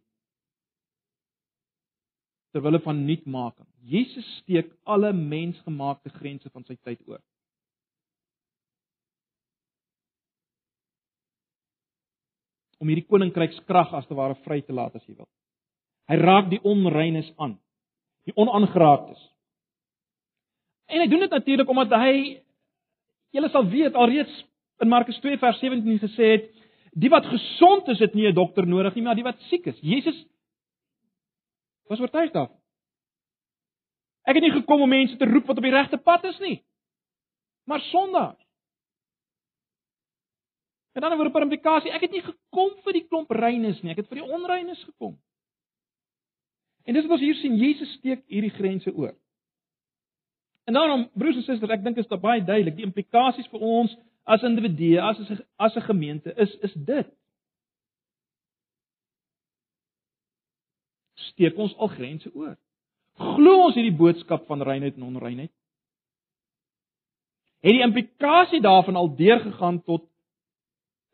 [2.51, 3.69] Ter wille van nuutmaking.
[3.87, 7.23] Jesus steek alle mensgemaakte grense van sy tyd oor
[12.81, 15.29] om hierdie koninkrykskrag as te ware vry te laat as jy wil.
[16.09, 17.59] Hy raak die onreines aan,
[18.25, 19.21] die onaangeraaktes.
[20.91, 22.15] En hy doen dit natuurlik omdat hy
[23.31, 24.33] julle sal weet alreeds
[24.81, 26.49] in Markus 2 vers 17 gesê het,
[26.97, 29.79] die wat gesond is het nie 'n dokter nodig nie, maar die wat siek is.
[29.79, 30.25] Jesus
[31.87, 32.57] was oortuig daarvan.
[34.25, 36.63] Ek het nie gekom om mense te roep wat op die regte pad is nie,
[37.65, 38.50] maar sondaars.
[40.91, 43.91] En dan 'n woord per implikasie, ek het nie gekom vir die klomp reines nie,
[43.91, 45.19] ek het vir die onreines gekom.
[46.83, 49.15] En dis wat ons hier sien, Jesus steek hierdie grense oor.
[50.63, 53.95] En daarom, broers en susters, ek dink dit is baie duidelik, die implikasies vir ons
[54.23, 55.17] as individue, as
[55.57, 57.07] as 'n gemeente is is dit.
[61.13, 62.57] Steek ons al grense oor.
[63.17, 65.51] Glo ons hierdie boodskap van reinheid en onreinheid?
[67.61, 70.10] Het die implikasie daarvan al deurgegaan tot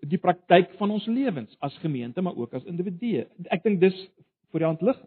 [0.05, 3.25] die praktyk van ons lewens as gemeente, maar ook as individue.
[3.49, 3.95] Ek dink dis
[4.51, 4.99] vir die hand lig.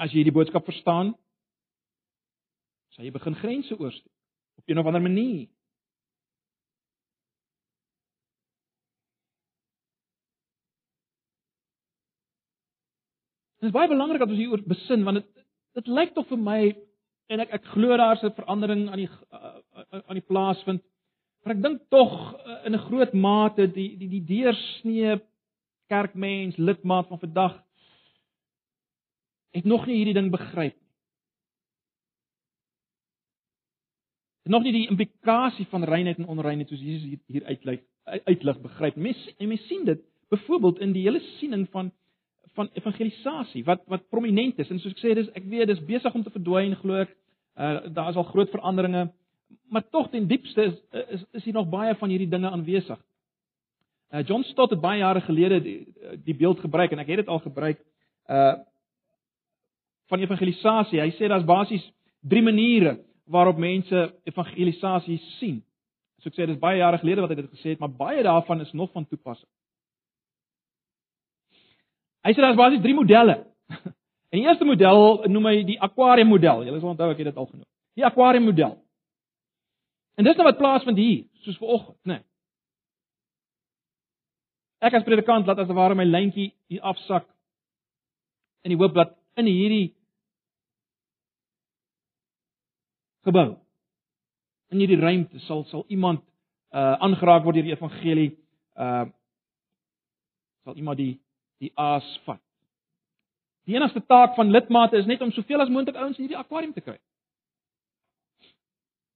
[0.00, 1.12] As jy hierdie boodskap verstaan,
[2.94, 4.10] sal jy begin grense oorskry
[4.60, 5.48] op 'n of ander manier.
[13.60, 16.60] Dit is baie belangrik dat ons hieroor besin want dit dit lyk tog vir my
[17.30, 19.10] en ek ek glo daar's 'n verandering aan die
[20.08, 20.82] aan die plaas vind.
[21.42, 25.20] Maar ek dink tog uh, in 'n groot mate die die die deursnee
[25.88, 27.62] kerkmens, lidmaat van vandag
[29.50, 30.90] het nog nie hierdie ding begryp nie.
[34.42, 38.96] Het nog nie die implikasie van reinheid en onreinheid soos Jesus hier, uitlig uitlig begryp.
[38.96, 41.92] Mense mense sien dit byvoorbeeld in die hele siening van
[42.60, 46.14] van evangelisasie wat wat prominent is en soos ek sê dis ek weet dis besig
[46.14, 47.14] om te verdwyn glo ek.
[47.56, 49.08] Uh daar is al groot veranderinge,
[49.72, 50.76] maar tog ten diepste is
[51.16, 53.00] is is hier nog baie van hierdie dinge aanwesig.
[54.12, 55.78] Uh John Stott het baie jare gelede die,
[56.24, 57.80] die beeld gebruik en ek het dit al gebruik
[58.28, 58.58] uh
[60.10, 60.98] van evangelisasie.
[60.98, 61.84] Hy sê daar's basies
[62.20, 62.98] drie maniere
[63.30, 65.60] waarop mense evangelisasie sien.
[66.20, 68.60] So ek sê dis baie jare gelede wat hy dit gesê het, maar baie daarvan
[68.60, 69.48] is nog van toepassing.
[72.26, 73.44] Hy sê daar's basies drie modelle.
[74.30, 76.60] En die eerste model noem hy die aquarium model.
[76.62, 77.66] Julle sal onthou ek het dit al genoem.
[77.98, 78.76] Die aquarium model.
[80.14, 82.20] En dis nou wat plaasvind hier, soos vanoggend, né?
[82.20, 82.26] Nee.
[84.86, 87.26] Ek as predikant laat as ware my lyntjie hier afsak
[88.64, 89.90] in die hoop dat in hierdie
[93.26, 93.58] gebou
[94.72, 96.22] in hierdie ruimte sal sal iemand
[96.72, 98.30] uh aangeraak word deur die evangelie
[98.76, 99.04] uh
[100.64, 101.14] sal iemand die
[101.60, 102.40] die aas vat.
[103.68, 106.72] Die enigste taak van lidmate is net om soveel as moontlik ouens in hierdie akwarium
[106.72, 106.96] te kry.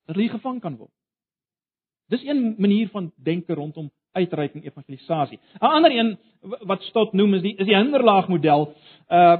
[0.04, 0.92] Dat hulle gevang kan word.
[2.12, 5.38] Dis een manier van denke rondom uitreiking evangelisasie.
[5.60, 6.18] 'n Ander een
[6.68, 8.74] wat stot noem is die is die hinderlaag model.
[9.08, 9.38] Uh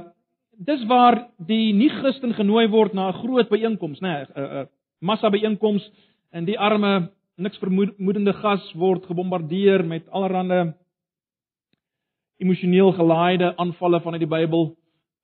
[0.57, 4.65] dis waar die nie-Christen genooi word na 'n groot byeenkoms, nê, nee, 'n uh, uh,
[4.99, 5.91] massa byeenkoms
[6.31, 10.73] en die arme niks vermoedende gas word gebombardeer met allerlei
[12.37, 14.75] emosioneel gelaaide aanvalle vanuit die Bybel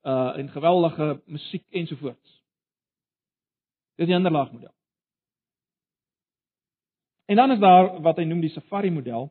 [0.04, 2.44] uh en geweldige musiek ensovoorts.
[3.96, 4.74] Dis die ander laag model.
[7.26, 9.30] En dan is daar wat hy noem die safari model.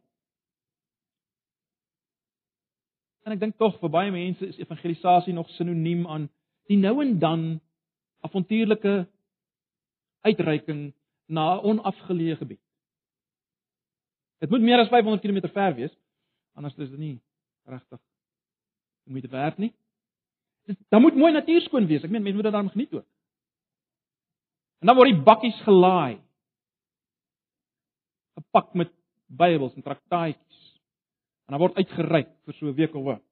[3.26, 6.28] En ek dink tog vir baie mense is evangelisasie nog sinoniem aan
[6.70, 7.42] die nou en dan
[8.20, 9.08] avontuurlike
[10.20, 10.92] uitreiking
[11.26, 12.62] na 'n onafgeleë gebied.
[14.38, 15.92] Dit moet meer as 500 km ver wees,
[16.54, 17.20] anders is dit nie
[17.70, 18.00] regtig
[19.10, 19.74] moeite werd nie.
[20.88, 22.04] Dan moet mooi natuurskoon wees.
[22.04, 23.06] Ek meen mense moet dit daarom geniet ook.
[24.80, 26.20] En dan word die bakkies gelaai.
[28.38, 28.92] Gepak met
[29.26, 30.60] Bybels en traktaatjies.
[31.46, 33.24] En dan word uitgereik vir so 'n week of wat.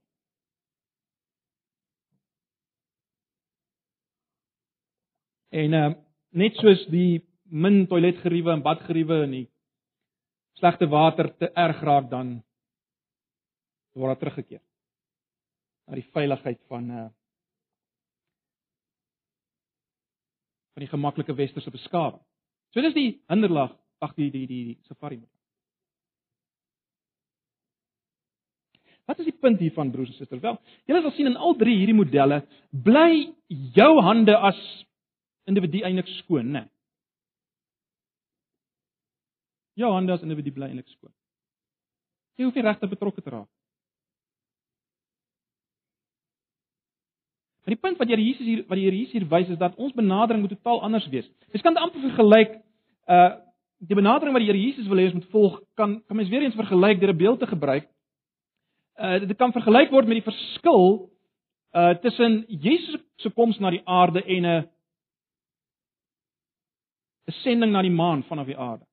[5.49, 5.95] En uh,
[6.31, 9.47] net soos die min toiletgeriewe en badgeriewe en die
[10.59, 12.43] slegte water te erg raak dan
[13.99, 14.63] word daar teruggekeer
[15.89, 17.07] na die veiligheid van uh
[20.79, 22.21] van die gemaklike westerse beskawing.
[22.71, 25.35] So dis die hinderlaag ag die die die, die safari model.
[29.09, 30.43] Wat is die punt hiervan broers en susters?
[30.45, 33.33] Wel, julle sal sien in al drie hierdie modelle bly
[33.75, 34.61] jou hande as
[35.51, 36.67] individu eintlik skoon, né?
[39.81, 41.15] Jou hande as individu bly eintlik skoon.
[42.39, 43.51] Jy hoef nie regtig betrokke te raak
[47.69, 49.93] Maar die punt wat Here Jesus hier wat Here Jesus hier wys is dat ons
[49.93, 51.27] benadering moet totaal anders wees.
[51.53, 52.55] Jy kan amper vergelyk
[53.13, 53.45] uh
[53.85, 56.47] die benadering wat die Here Jesus wil hê ons moet volg kan kan mens weer
[56.47, 57.85] eens vergelyk deur 'n beeld te gebruik.
[58.97, 61.11] Uh dit kan vergelyk word met die verskil
[61.77, 64.65] uh tussen Jesus se koms na die aarde en 'n
[67.29, 68.85] 'n sending na die maan vanaf die aarde.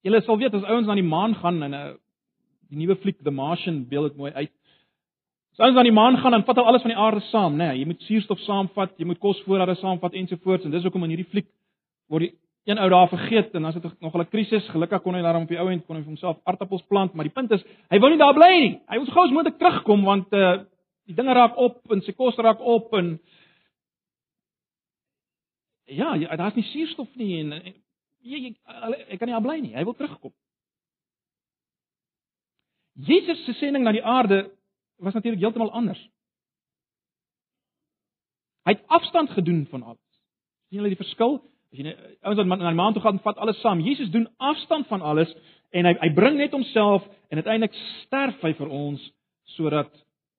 [0.00, 1.96] Julle sal weet as ouens na die maan gaan en 'n uh,
[2.70, 4.52] die nuwe fliek The Martian beeld dit mooi uit.
[5.60, 7.66] As ons aan die maan gaan, dan vat hulle alles van die aarde saam, né?
[7.68, 11.28] Nee, jy moet suurstof saamvat, jy moet kosvoorrade saamvat ensovoorts en dis hoekom in hierdie
[11.28, 11.50] fliek
[12.08, 12.34] word die
[12.70, 14.68] een ou daar vergeet en dan is dit nog 'n krisis.
[14.68, 17.24] Gelukkig kon hy daarom op die ou end kon hy vir homself aardappels plant, maar
[17.24, 18.80] die punt is, hy wou nie daar bly nie.
[18.88, 20.64] Hy moes gou as moontlik terugkom want uh
[21.06, 23.18] die dinge raak op en sy kos raak op en
[25.86, 27.74] ja, daar's nie suurstof nie en
[28.22, 28.54] jy jy
[29.10, 29.74] hy kan nie daar bly nie.
[29.74, 30.32] Hy wil terugkom.
[33.06, 34.50] Jesus se sending na die aarde
[35.00, 36.00] was natuurlik heeltemal anders.
[38.68, 40.08] Hy het afstand gedoen van alles.
[40.68, 41.40] sien julle die verskil?
[41.70, 41.94] As jy
[42.26, 43.80] ouens wat na die maan toe gaan, vat alles saam.
[43.80, 45.32] Jesus doen afstand van alles
[45.70, 47.74] en hy hy bring net homself en uiteindelik
[48.04, 49.02] sterf hy vir ons
[49.56, 49.90] sodat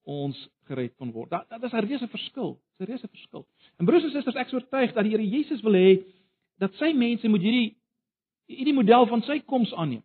[0.08, 0.38] ons
[0.68, 1.32] gered kon word.
[1.32, 2.60] Dat dit is 'n reuse verskil.
[2.78, 3.46] Dis 'n reuse verskil.
[3.80, 6.04] En broers en susters, ek is oortuig dat die Here Jesus wil hê
[6.60, 7.76] dat sy mense moet hierdie
[8.48, 10.04] hierdie model van sy koms aanneem.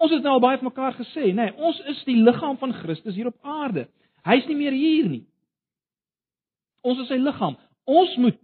[0.00, 2.72] Ons het nou al baie vir mekaar gesê, nê, nee, ons is die liggaam van
[2.80, 3.84] Christus hier op aarde.
[4.24, 5.24] Hy's nie meer hier nie.
[6.80, 7.58] Ons is sy liggaam.
[7.84, 8.38] Ons moet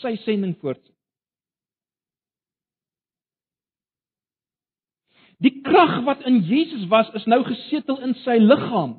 [0.00, 0.94] sy sending voortsit.
[5.40, 8.98] Die krag wat in Jesus was, is nou gesetel in sy liggaam.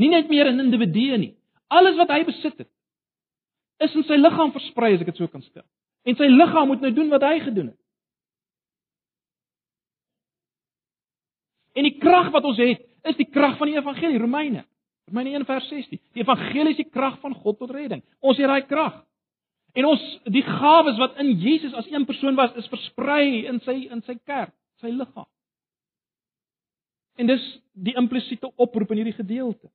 [0.00, 1.34] Nie net meer in individue nie.
[1.68, 2.70] Alles wat hy besit het,
[3.84, 5.66] is in sy liggaam versprei, as ek dit so kan stel.
[6.08, 7.80] En sy liggaam moet nou doen wat hy gedoen het.
[11.74, 14.62] En die krag wat ons het, is die krag van die evangelie, Romeine.
[15.10, 16.00] Romeine 1 vers 16.
[16.16, 18.02] Die evangelie is die krag van God tot redding.
[18.24, 19.02] Ons het daai krag.
[19.74, 23.80] En ons die gawes wat in Jesus as een persoon was, is versprei in sy
[23.90, 25.26] in sy kerk, sy liggaam.
[27.18, 27.42] En dis
[27.74, 29.68] die implisiete oproep in hierdie gedeelte.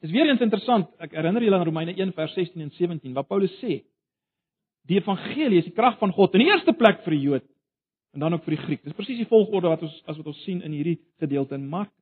[0.00, 0.88] Dis weer eens interessant.
[1.02, 3.82] Ek herinner julle aan Romeine 1 vers 16 en 17 waar Paulus sê:
[4.88, 7.50] Die evangelie is die krag van God in die eerste plek vir die Jood
[8.12, 8.84] en dan ook vir die Griek.
[8.84, 11.94] Dis presies die volgorde wat ons as wat ons sien in hierdie gedeelte in Markus.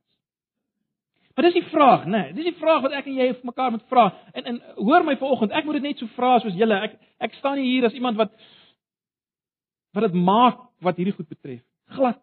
[1.35, 2.23] Maar dis die vraag, né?
[2.23, 4.09] Nee, dis die vraag wat ek en jy vir mekaar moet vra.
[4.35, 6.79] En en hoor my vanoggend, ek moet dit net so vra soos julle.
[6.89, 6.97] Ek
[7.29, 8.33] ek staan nie hier as iemand wat
[9.95, 11.63] wat dit maak wat hierdie goed betref.
[11.95, 12.19] Glad.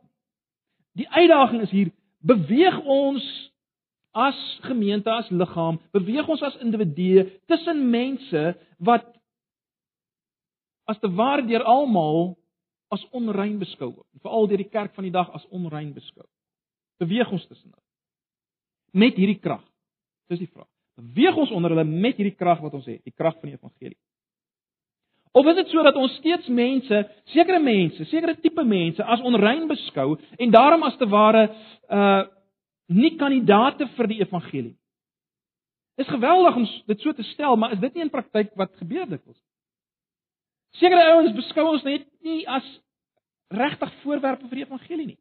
[1.00, 1.92] Die uitdaging is hier,
[2.24, 3.26] beweeg ons
[4.16, 8.44] as gemeente as liggaam, beweeg ons as individue tussen mense
[8.80, 9.08] wat
[10.92, 12.36] as te ware deur almal
[12.94, 16.26] as onrein beskou word, veral deur die kerk van die dag as onrein beskou.
[17.02, 17.84] Beweeg ons tussen hulle
[18.96, 19.64] met hierdie krag.
[20.32, 20.70] Dis die vraag.
[20.96, 23.98] Beweeg ons onder hulle met hierdie krag wat ons het, die krag van die evangelie.
[25.36, 27.02] Of is dit so dat ons steeds mense,
[27.34, 31.50] sekere mense, sekere tipe mense as onrein beskou en daarom as te ware
[31.92, 32.24] uh
[32.86, 34.76] nie kandidate vir die evangelie.
[35.98, 38.76] Dit is geweldig om dit so te stel, maar is dit nie in praktyk wat
[38.78, 39.40] gebeur dikwels?
[40.80, 42.66] Sekere ouens beskou ons net nie as
[43.54, 45.20] regtig voorwerpe vir die evangelie nie.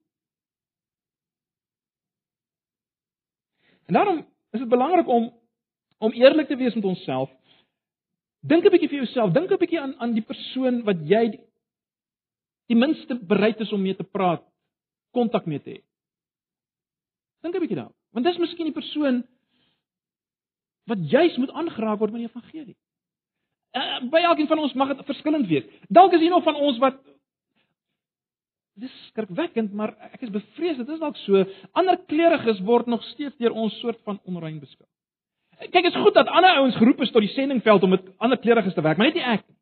[3.87, 5.33] En daarom is dit belangrik om
[5.99, 7.31] om eerlik te wees met onsself.
[8.41, 11.41] Dink 'n bietjie vir jouself, dink 'n bietjie aan aan die persoon wat jy die,
[12.67, 14.43] die minste bereid is om mee te praat,
[15.13, 15.81] kontak mee te hê.
[17.43, 17.97] Dink 'n bietjie daaroor.
[18.13, 19.25] Want dis miskien die persoon
[20.85, 22.77] wat juis moet aangeraak word met die evangelie.
[23.75, 25.67] Uh, by elkeen van ons mag dit verskillend wees.
[25.89, 27.01] Dalk is hier nog van ons wat
[28.79, 31.43] dis skrikwekkend, maar ek is bevrees dit is dalk so
[31.79, 34.87] ander kleuriges word nog steeds deur ons soort van onrein beskou.
[35.71, 38.75] Kyk, is goed dat ander ouens geroep is tot die sendingveld om met ander kleuriges
[38.75, 39.59] te werk, maar net nie ek nie.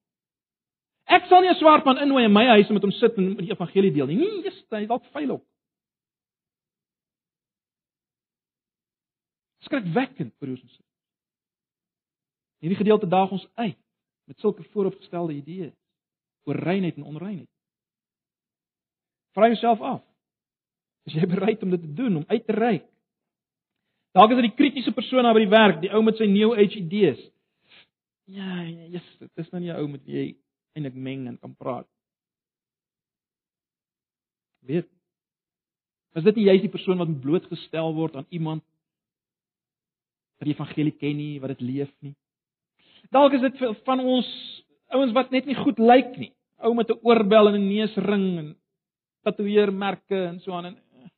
[1.12, 3.36] Ek sal nie 'n swart man innooi in my huis om met hom sit en
[3.36, 4.16] die evangelie deel nie.
[4.16, 5.40] Nee, dis dalk veilig.
[9.72, 10.80] skrikwekkend vir ons.
[12.62, 13.78] Hierdie gedeelte daag ons uit
[14.24, 15.74] met sulke vooropgestelde idees
[16.44, 17.50] oor reinheid en onreinheid.
[19.32, 20.02] Vra jouself af.
[21.08, 22.86] Is jy bereid om dit te doen, om uit te reik?
[24.12, 26.76] Dalk is dit die kritiese persoon by die werk, die ou met sy new age
[26.78, 27.20] idees.
[28.30, 30.26] Ja, ja, dit is nou nie 'n ou met wie jy
[30.76, 31.88] eintlik meng en kan praat.
[34.60, 34.88] Weet.
[36.14, 38.62] Is dit nie jy is die persoon wat blootgestel word aan iemand
[40.38, 42.14] wat die evangelie ken nie, wat dit leef nie.
[43.12, 44.28] Dalk is dit van ons
[44.96, 46.32] ouens wat net nie goed lyk nie.
[46.64, 48.48] Ou met 'n oorbel en 'n neusring en
[49.22, 51.10] tatoeëermerke en so aan en eh,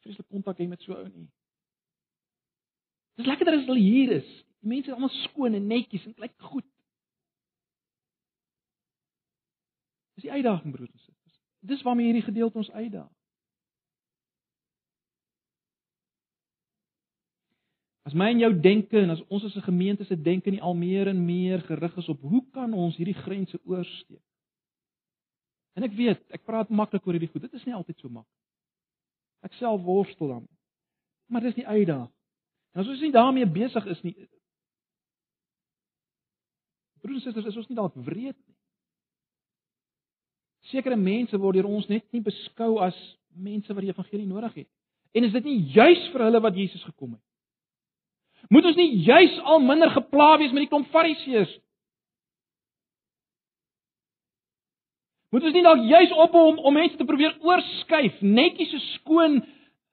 [0.00, 1.30] vreeslik kontak hê met so ou nie.
[3.16, 4.28] Dis lekker dat hulle hier is.
[4.60, 6.68] Die mense is almal skoon en netjies en lyk goed.
[10.14, 11.40] Dis die uitdaging broers en susters.
[11.60, 13.15] Dis waarmee hierdie gedeelte ons uitdaag.
[18.06, 20.74] As my en jou denke en as ons as 'n gemeente se denke nie al
[20.74, 24.20] meer en meer gerig is op hoe kan ons hierdie grense oorskry?
[25.74, 27.42] En ek weet, ek praat maklik oor hierdie goed.
[27.42, 28.42] Dit is nie altyd so maklik.
[29.42, 30.56] Ek self worstel daarmee.
[31.26, 32.12] Maar dis die uitdaging.
[32.72, 34.14] En as ons nie daarmee besig is nie,
[37.00, 38.56] broers en susters, is ons nie dalk wreed nie.
[40.60, 42.96] Sekere mense word deur ons net nie beskou as
[43.28, 44.68] mense wat die evangelie nodig het.
[45.16, 47.22] En is dit nie juis vir hulle wat Jesus gekom het?
[48.48, 51.54] Moet ons nie juis al minder gepla wees met die klomp fariseërs?
[55.34, 59.40] Moet ons nie dalk juis op hom om mense te probeer oorskuif, netjies so skoon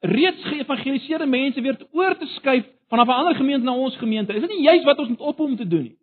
[0.04, 4.34] reeds geëvangeliseerde mense weer te oor te skuif vanaf 'n ander gemeente na ons gemeente?
[4.34, 5.98] Is dit nie juis wat ons moet op hom te doen nie?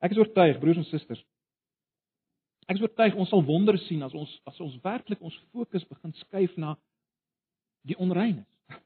[0.00, 1.20] Ek is oortuig, broers en susters.
[2.70, 6.12] Ek is oortuig ons sal wonder sien as ons as ons werklik ons fokus begin
[6.20, 6.76] skuif na
[7.82, 8.46] die onreines.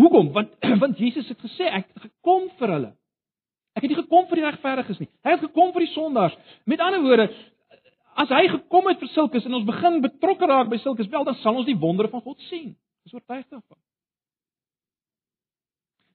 [0.00, 0.32] Hoekom?
[0.34, 2.90] Want want Jesus het gesê ek het gekom vir hulle.
[3.78, 5.06] Ek het nie gekom vir die regverdiges nie.
[5.22, 6.34] Hy het gekom vir die sondaars.
[6.66, 7.28] Met ander woorde,
[8.18, 11.38] as hy gekom het vir sulkes en ons begin betrokke raak by sulkes, wel dan
[11.44, 12.72] sal ons die wondere van God sien.
[13.06, 13.78] Dis oortuig daarvan.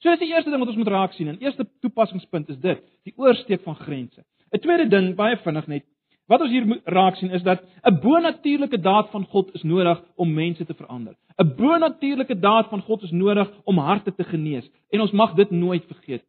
[0.03, 1.31] So dis die eerste ding wat ons moet raak sien.
[1.31, 4.25] En eerste toepassingspunt is dit, die oorsteek van grense.
[4.51, 5.85] 'n Tweede ding, baie vinnig net,
[6.31, 10.33] wat ons hier raak sien is dat 'n bonatuurlike daad van God is nodig om
[10.33, 11.15] mense te verander.
[11.37, 15.49] 'n Bonatuurlike daad van God is nodig om harte te genees en ons mag dit
[15.49, 16.23] nooit vergeet.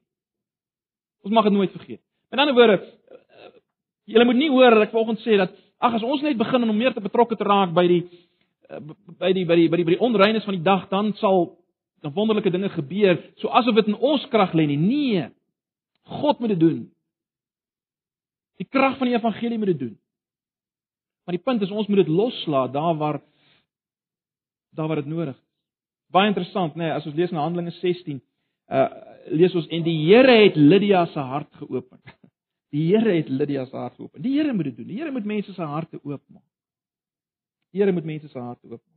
[1.23, 2.01] Ons mag dit nooit vergeet.
[2.31, 2.83] Met ander woorde,
[4.05, 6.77] jy moet nie hoor dat ek vanoggend sê dat ag as ons net begin om
[6.77, 8.03] meer te betrokke te raak by die
[9.19, 11.59] by die by die by die, die onreines van die dag dan sal
[12.05, 14.77] dan wonderlike dinge gebeur, so asof dit in ons krag lê nie.
[14.77, 15.29] Nee.
[16.21, 16.81] God moet dit doen.
[18.61, 19.95] Die krag van die evangelie moet dit doen.
[21.25, 23.21] Maar die punt is ons moet dit loslaat daar waar
[24.75, 25.43] daar waar dit nodig is.
[26.11, 28.21] Baie interessant, nê, nee, as ons lees in Handelinge 16,
[28.71, 28.89] uh
[29.33, 32.01] lees ons en die Here het Lydia se hart geopen.
[32.75, 34.23] Die Here het Lydia se hart geopen.
[34.23, 34.89] Die Here moet dit doen.
[34.91, 36.45] Die Here moet mense se harte oopmaak.
[37.73, 38.94] Die Here moet mense se harte oopmaak.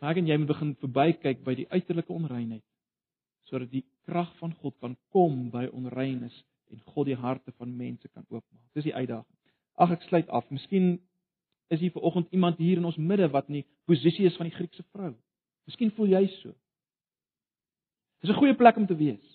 [0.00, 2.64] Ek en jy moet begin verbykyk by die uiterlike onreinheid
[3.50, 6.34] sodat die krag van God kan kom by onreines
[6.70, 8.62] en God die harte van mense kan oopmaak.
[8.78, 9.36] Dis die uitdaging.
[9.80, 10.46] Ag ek sluit af.
[10.54, 11.00] Miskien
[11.74, 14.54] is hier vanoggend iemand hier in ons midde wat in die posisie is van die
[14.54, 15.12] Griekse vrou.
[15.66, 16.54] Miskien voel jy so.
[18.22, 19.26] Dis 'n goeie plek om te wees.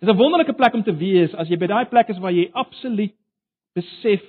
[0.00, 2.50] Dis 'n wonderlike plek om te wees as jy by daai plek is waar jy
[2.52, 3.14] absoluut
[3.74, 4.22] besef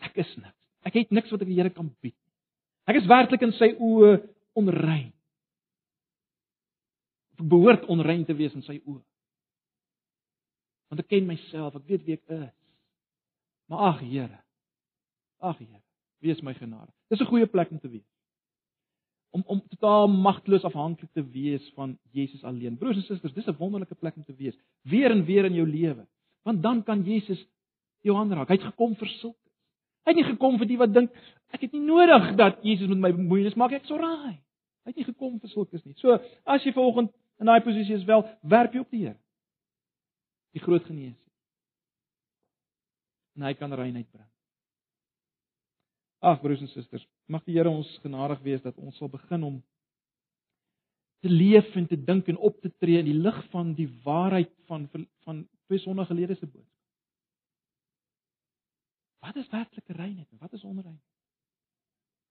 [0.00, 0.56] ek is niks.
[0.84, 2.14] Ek het niks wat ek die Here kan bied.
[2.86, 4.22] Ek is werklik in sy oë
[4.58, 5.12] onrein.
[7.38, 9.02] Ek behoort onrein te wees in sy oë.
[10.88, 12.54] Want ek ken myself, ek weet wie ek is.
[13.68, 14.38] Maar ag Here.
[15.44, 15.82] Ag Here,
[16.24, 16.94] wees my genadig.
[17.12, 18.08] Dis 'n goeie plek om te wees.
[19.30, 22.78] Om om totaal magteloos afhanklik te wees van Jesus alleen.
[22.78, 24.56] Broers en susters, dis 'n wonderlike plek om te wees.
[24.82, 26.06] Weer en weer in jou lewe.
[26.42, 27.46] Want dan kan Jesus
[28.00, 28.48] jou aanraak.
[28.48, 29.48] Hy het gekom vir sulke.
[30.04, 31.12] Hy het nie gekom vir die wat dink
[31.52, 34.38] ek het nie nodig dat Jesus met my bemoeienis maak ek so raai.
[34.88, 35.92] Hy het nie gekom vir sulkes nie.
[36.00, 36.14] So,
[36.48, 39.18] as jy vanoggend in daai posisie is, wel, werp jy op die Here.
[40.56, 41.18] Die groot geneesheer.
[43.36, 44.24] En hy kan reinheid bring.
[46.24, 49.60] Ag broers en susters, mag die Here ons genadig wees dat ons sal begin om
[51.20, 54.54] te leef en te dink en op te tree in die lig van die waarheid
[54.72, 54.88] van
[55.28, 56.74] van twee sondige gelede se boodskap.
[59.20, 61.17] Wat is werklike reinheid en wat is onreinheid?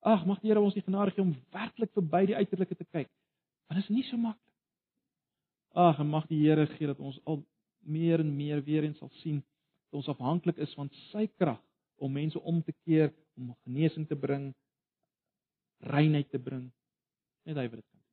[0.08, 3.10] Ag, mag die Here ons die genade gee om werklik verby die uiterlike te kyk.
[3.68, 4.43] Want dit is nie so maklik.
[5.76, 7.41] Ag, en mag die Here gee dat ons al
[7.88, 11.60] meer en meer weer eens sal sien dat ons afhanklik is van sy krag
[11.97, 14.51] om mense om te keer, om genesing te bring,
[15.91, 16.68] reinheid te bring.
[17.47, 18.03] Net hy wat dit kan.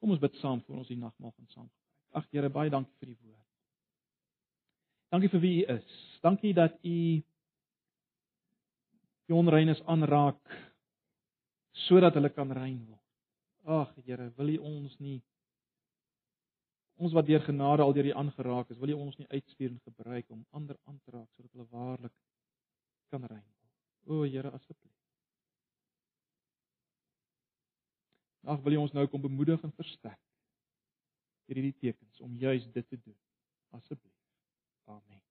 [0.00, 1.70] Kom ons bid saam voor ons die nagmaal van saam.
[2.16, 3.42] Ag Here, baie dankie vir die woord.
[5.12, 5.96] Dankie vir wie U is.
[6.24, 6.98] Dankie dat U
[9.26, 10.40] die onreines aanraak
[11.86, 13.02] sodat hulle kan rein word.
[13.66, 15.18] Ag Here, wil U ons nie
[16.96, 19.80] ons wat deur genade al deur U aangeraak is, wil U ons nie uitstuur en
[19.84, 22.14] gebruik om ander aan te raak sodat hulle waarlik
[23.10, 23.74] kan rein word.
[24.06, 24.94] O Here, asseblief.
[28.46, 30.22] Ag, wil U ons nou kom bemoedig en versterk
[31.46, 33.18] deur hierdie tekens om juis dit te doen.
[33.78, 34.18] Asseblief.
[34.90, 35.25] Amen.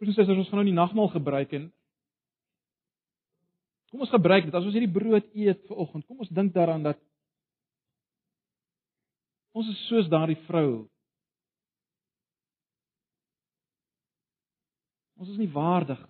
[0.00, 1.66] Ons sê ons gaan nou die nagmaal gebruik en
[3.90, 6.06] kom ons gebruik dit as ons hierdie brood eet vir oggend.
[6.08, 7.00] Kom ons dink daaraan dat
[9.52, 10.86] ons is soos daardie vrou.
[15.20, 16.00] Ons is nie waardig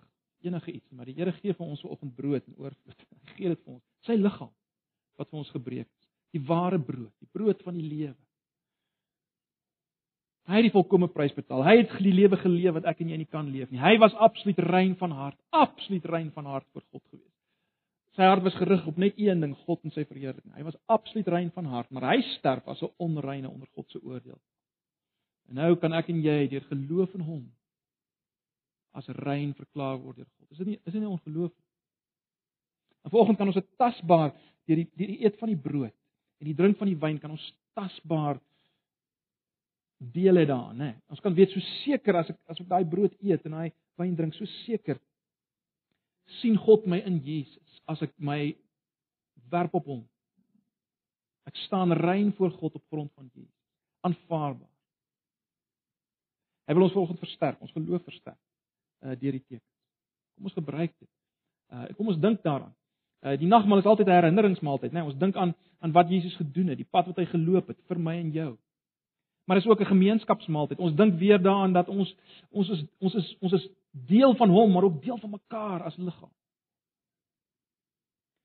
[0.46, 3.06] enige iets maar die Here gee vir ons vanoggend brood en oorvloed.
[3.26, 4.52] Hy gee dit vir ons, sy liggaam
[5.18, 8.16] wat vir ons gebreek is, die ware brood, die brood van die lewe.
[10.50, 11.62] Hy het die volkomme prys betaal.
[11.62, 13.78] Hy het die lewe geleef wat ek en jy nie kan leef nie.
[13.78, 17.28] Hy was absoluut rein van hart, absoluut rein van hart voor God gewees.
[18.18, 20.50] Sy hart was gerig op net een ding, God en sy verheerliking.
[20.56, 24.02] Hy was absoluut rein van hart, maar hy sterf as 'n onreine onder God se
[24.02, 24.40] oordeel.
[25.48, 27.44] En nou kan ek en jy deur geloof in hom
[28.92, 30.50] as rein verklaar word deur God.
[30.50, 31.66] Is dit nie is dit nie ongelooflik?
[33.04, 34.32] En vanoggend kan ons dit tasbaar
[34.66, 35.94] deur die deur die eet van die brood
[36.40, 38.40] en die drink van die wyn kan ons tasbaar
[40.00, 40.90] deel het daarin, né?
[41.12, 44.16] Ons kan weet so seker as ek as ek daai brood eet en daai wyn
[44.16, 44.98] drink, so seker
[46.40, 48.54] sien God my in Jesus as ek my
[49.52, 50.04] werp op hom.
[51.48, 53.56] Ek staan rein voor God op grond van Jesus.
[54.06, 54.70] Aanvaarbaar.
[56.70, 58.38] Hy wil ons volgens versterk, ons geloof versterk
[59.00, 59.66] uh deur die tekens.
[60.36, 61.10] Kom ons gebruik dit.
[61.72, 62.72] Uh kom ons dink daaraan.
[63.24, 65.00] Uh die nagmaal is altyd 'n herinneringsmaaltyd, né?
[65.00, 67.80] Nee, ons dink aan aan wat Jesus gedoen het, die pad wat hy geloop het
[67.88, 68.58] vir my en jou.
[69.50, 70.78] Maar dit is ook 'n gemeenskapsmaaltyd.
[70.78, 72.14] Ons dink weer daaraan dat ons
[72.50, 75.96] ons is ons is ons is deel van hom, maar ook deel van mekaar as
[75.96, 76.30] liggaam.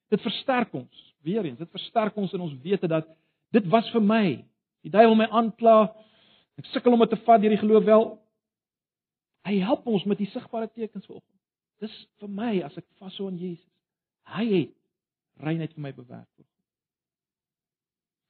[0.09, 1.13] Dit versterk ons.
[1.21, 3.07] Weer eens, dit versterk ons in ons wete dat
[3.49, 4.45] dit was vir my.
[4.81, 5.95] Die duiwel my aankla,
[6.55, 8.05] Ek sukkel om dit te vat deur die geloof wel.
[9.45, 11.31] Hy help ons met die sigbare tekens vanoggend.
[11.83, 13.67] Dis vir my as ek vashou aan Jesus.
[14.31, 16.29] Hy het reinheid vir my bewerk.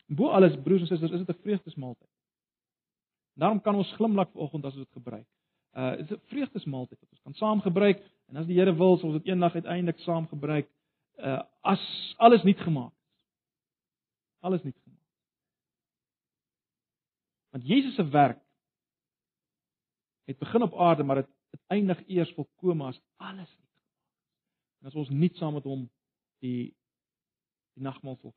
[0.09, 2.14] Bo alles broers en susters, is dit 'n vreugdesmaaltyd.
[3.35, 5.27] Daarom kan ons glimlag vanoggend as ons dit gebruik.
[5.75, 9.09] Uh is 'n vreugdesmaaltyd wat ons kan saam gebruik en as die Here wil, sal
[9.09, 10.69] ons dit eendag uiteindelik saam gebruik
[11.17, 13.07] uh as alles nuut gemaak is.
[14.39, 15.05] Alles nuut gemaak.
[17.49, 18.39] Want Jesus se werk
[20.25, 23.65] het begin op aarde, maar dit het eindig eers volkome as alles nie gemaak is.
[24.85, 25.87] En as ons nie saam met hom
[26.45, 26.75] die
[27.73, 28.33] die nagmaal vier.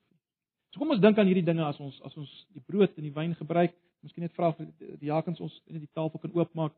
[0.72, 3.14] So kom ons dink aan hierdie dinge as ons as ons die brood en die
[3.14, 3.76] wyn gebruik.
[4.08, 6.72] Miskien net vra vir die jakens ons in die tafel kan oopmaak.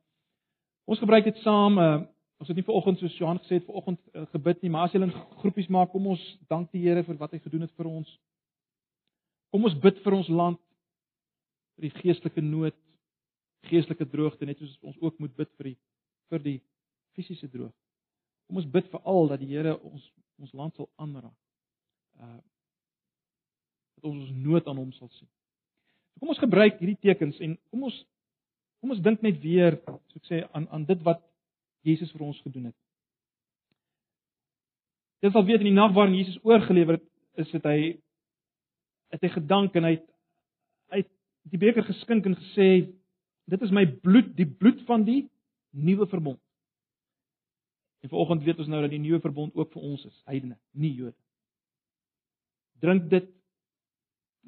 [0.91, 1.79] Ons gebruik dit saam.
[1.79, 2.01] Uh,
[2.43, 4.89] ons het nie ver oggend soos Johan gesê het ver oggend uh, gebid nie, maar
[4.89, 7.75] as julle in groepies maak, kom ons dank die Here vir wat hy gedoen het
[7.79, 8.11] vir ons.
[9.55, 10.59] Kom ons bid vir ons land
[11.77, 12.77] vir die geestelike nood,
[13.71, 15.77] geestelike droogte net soos ons ook moet bid vir die
[16.33, 16.59] vir die
[17.19, 17.77] fisiese droogte.
[18.49, 20.11] Kom ons bid vir al dat die Here ons
[20.41, 21.37] ons land sal aanraak.
[22.19, 22.39] Uh
[24.01, 25.29] dat ons nood aan hom sal sien.
[26.13, 27.99] So kom ons gebruik hierdie tekens en kom ons
[28.81, 29.77] kom ons dink net weer,
[30.09, 31.21] so ek sê aan aan dit wat
[31.85, 32.77] Jesus vir ons gedoen het.
[35.21, 37.09] Dit sal weet in die nag waarin Jesus oorgelewer het,
[37.41, 37.81] is dit hy
[39.11, 40.09] het hy gedank en hy het
[41.49, 42.69] die beker geskink en gesê
[43.51, 45.25] dit is my bloed, die bloed van die
[45.71, 46.41] nuwe verbond.
[48.01, 50.93] En vanoggend weet ons nou dat die nuwe verbond ook vir ons is, heidene, nie
[50.95, 51.17] Jode.
[52.81, 53.27] Drink dit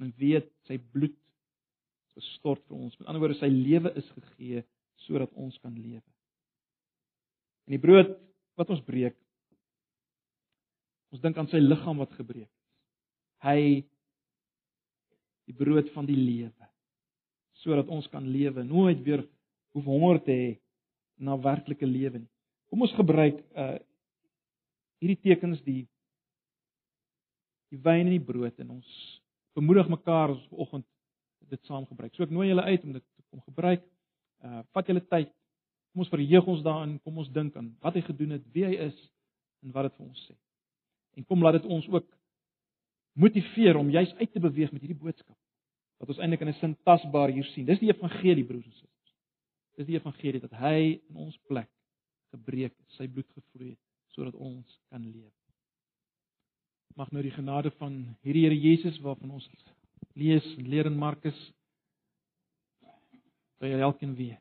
[0.00, 1.16] en weet sy bloed
[2.16, 2.96] gestort vir ons.
[2.98, 4.64] Met ander woorde, sy lewe is gegee
[5.06, 6.04] sodat ons kan lewe.
[7.66, 8.12] En die brood
[8.58, 9.16] wat ons breek,
[11.12, 12.58] ons dink aan sy liggaam wat gebreek is.
[13.42, 13.58] Hy
[15.50, 16.68] die brood van die lewe
[17.62, 19.20] sodat ons kan lewe, nooit weer
[19.70, 20.48] hoef honger te hê
[21.22, 22.30] na werklike lewe nie.
[22.70, 23.78] Kom ons gebruik uh
[25.02, 25.82] hierdie tekens die
[27.74, 28.90] die wyn en die brood en ons
[29.58, 30.86] bemoedig mekaar ons vanoggend
[31.52, 32.14] dit saam gebruik.
[32.16, 33.84] So ek nooi julle uit om dit te kom gebruik.
[34.42, 35.30] Uh vat julle tyd.
[35.92, 38.78] Kom ons verheug ons daarin, kom ons dink aan wat hy gedoen het, wie hy
[38.88, 38.98] is
[39.62, 40.36] en wat dit vir ons sê.
[41.20, 42.08] En kom laat dit ons ook
[43.20, 45.36] motiveer om juis uit te beweeg met hierdie boodskap
[46.00, 47.66] wat ons eintlik in 'n sin tasbaar hier sien.
[47.66, 49.12] Dis die evangelie broers en susters.
[49.76, 51.70] Dis die evangelie dat hy in ons plek
[52.32, 53.78] gebreek het, sy bloed gevloei het
[54.12, 55.32] sodat ons kan leef.
[56.96, 59.48] Mag nou die genade van hierdie Here Jesus waarvan ons
[60.18, 61.38] lees en leer in Markus
[63.62, 64.38] by elkeen wees.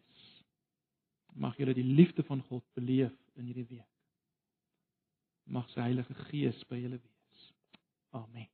[1.38, 3.88] Mag julle die liefde van God beleef in hierdie week.
[5.52, 7.46] Mag sy Heilige Gees by julle wees.
[8.18, 8.50] Amen.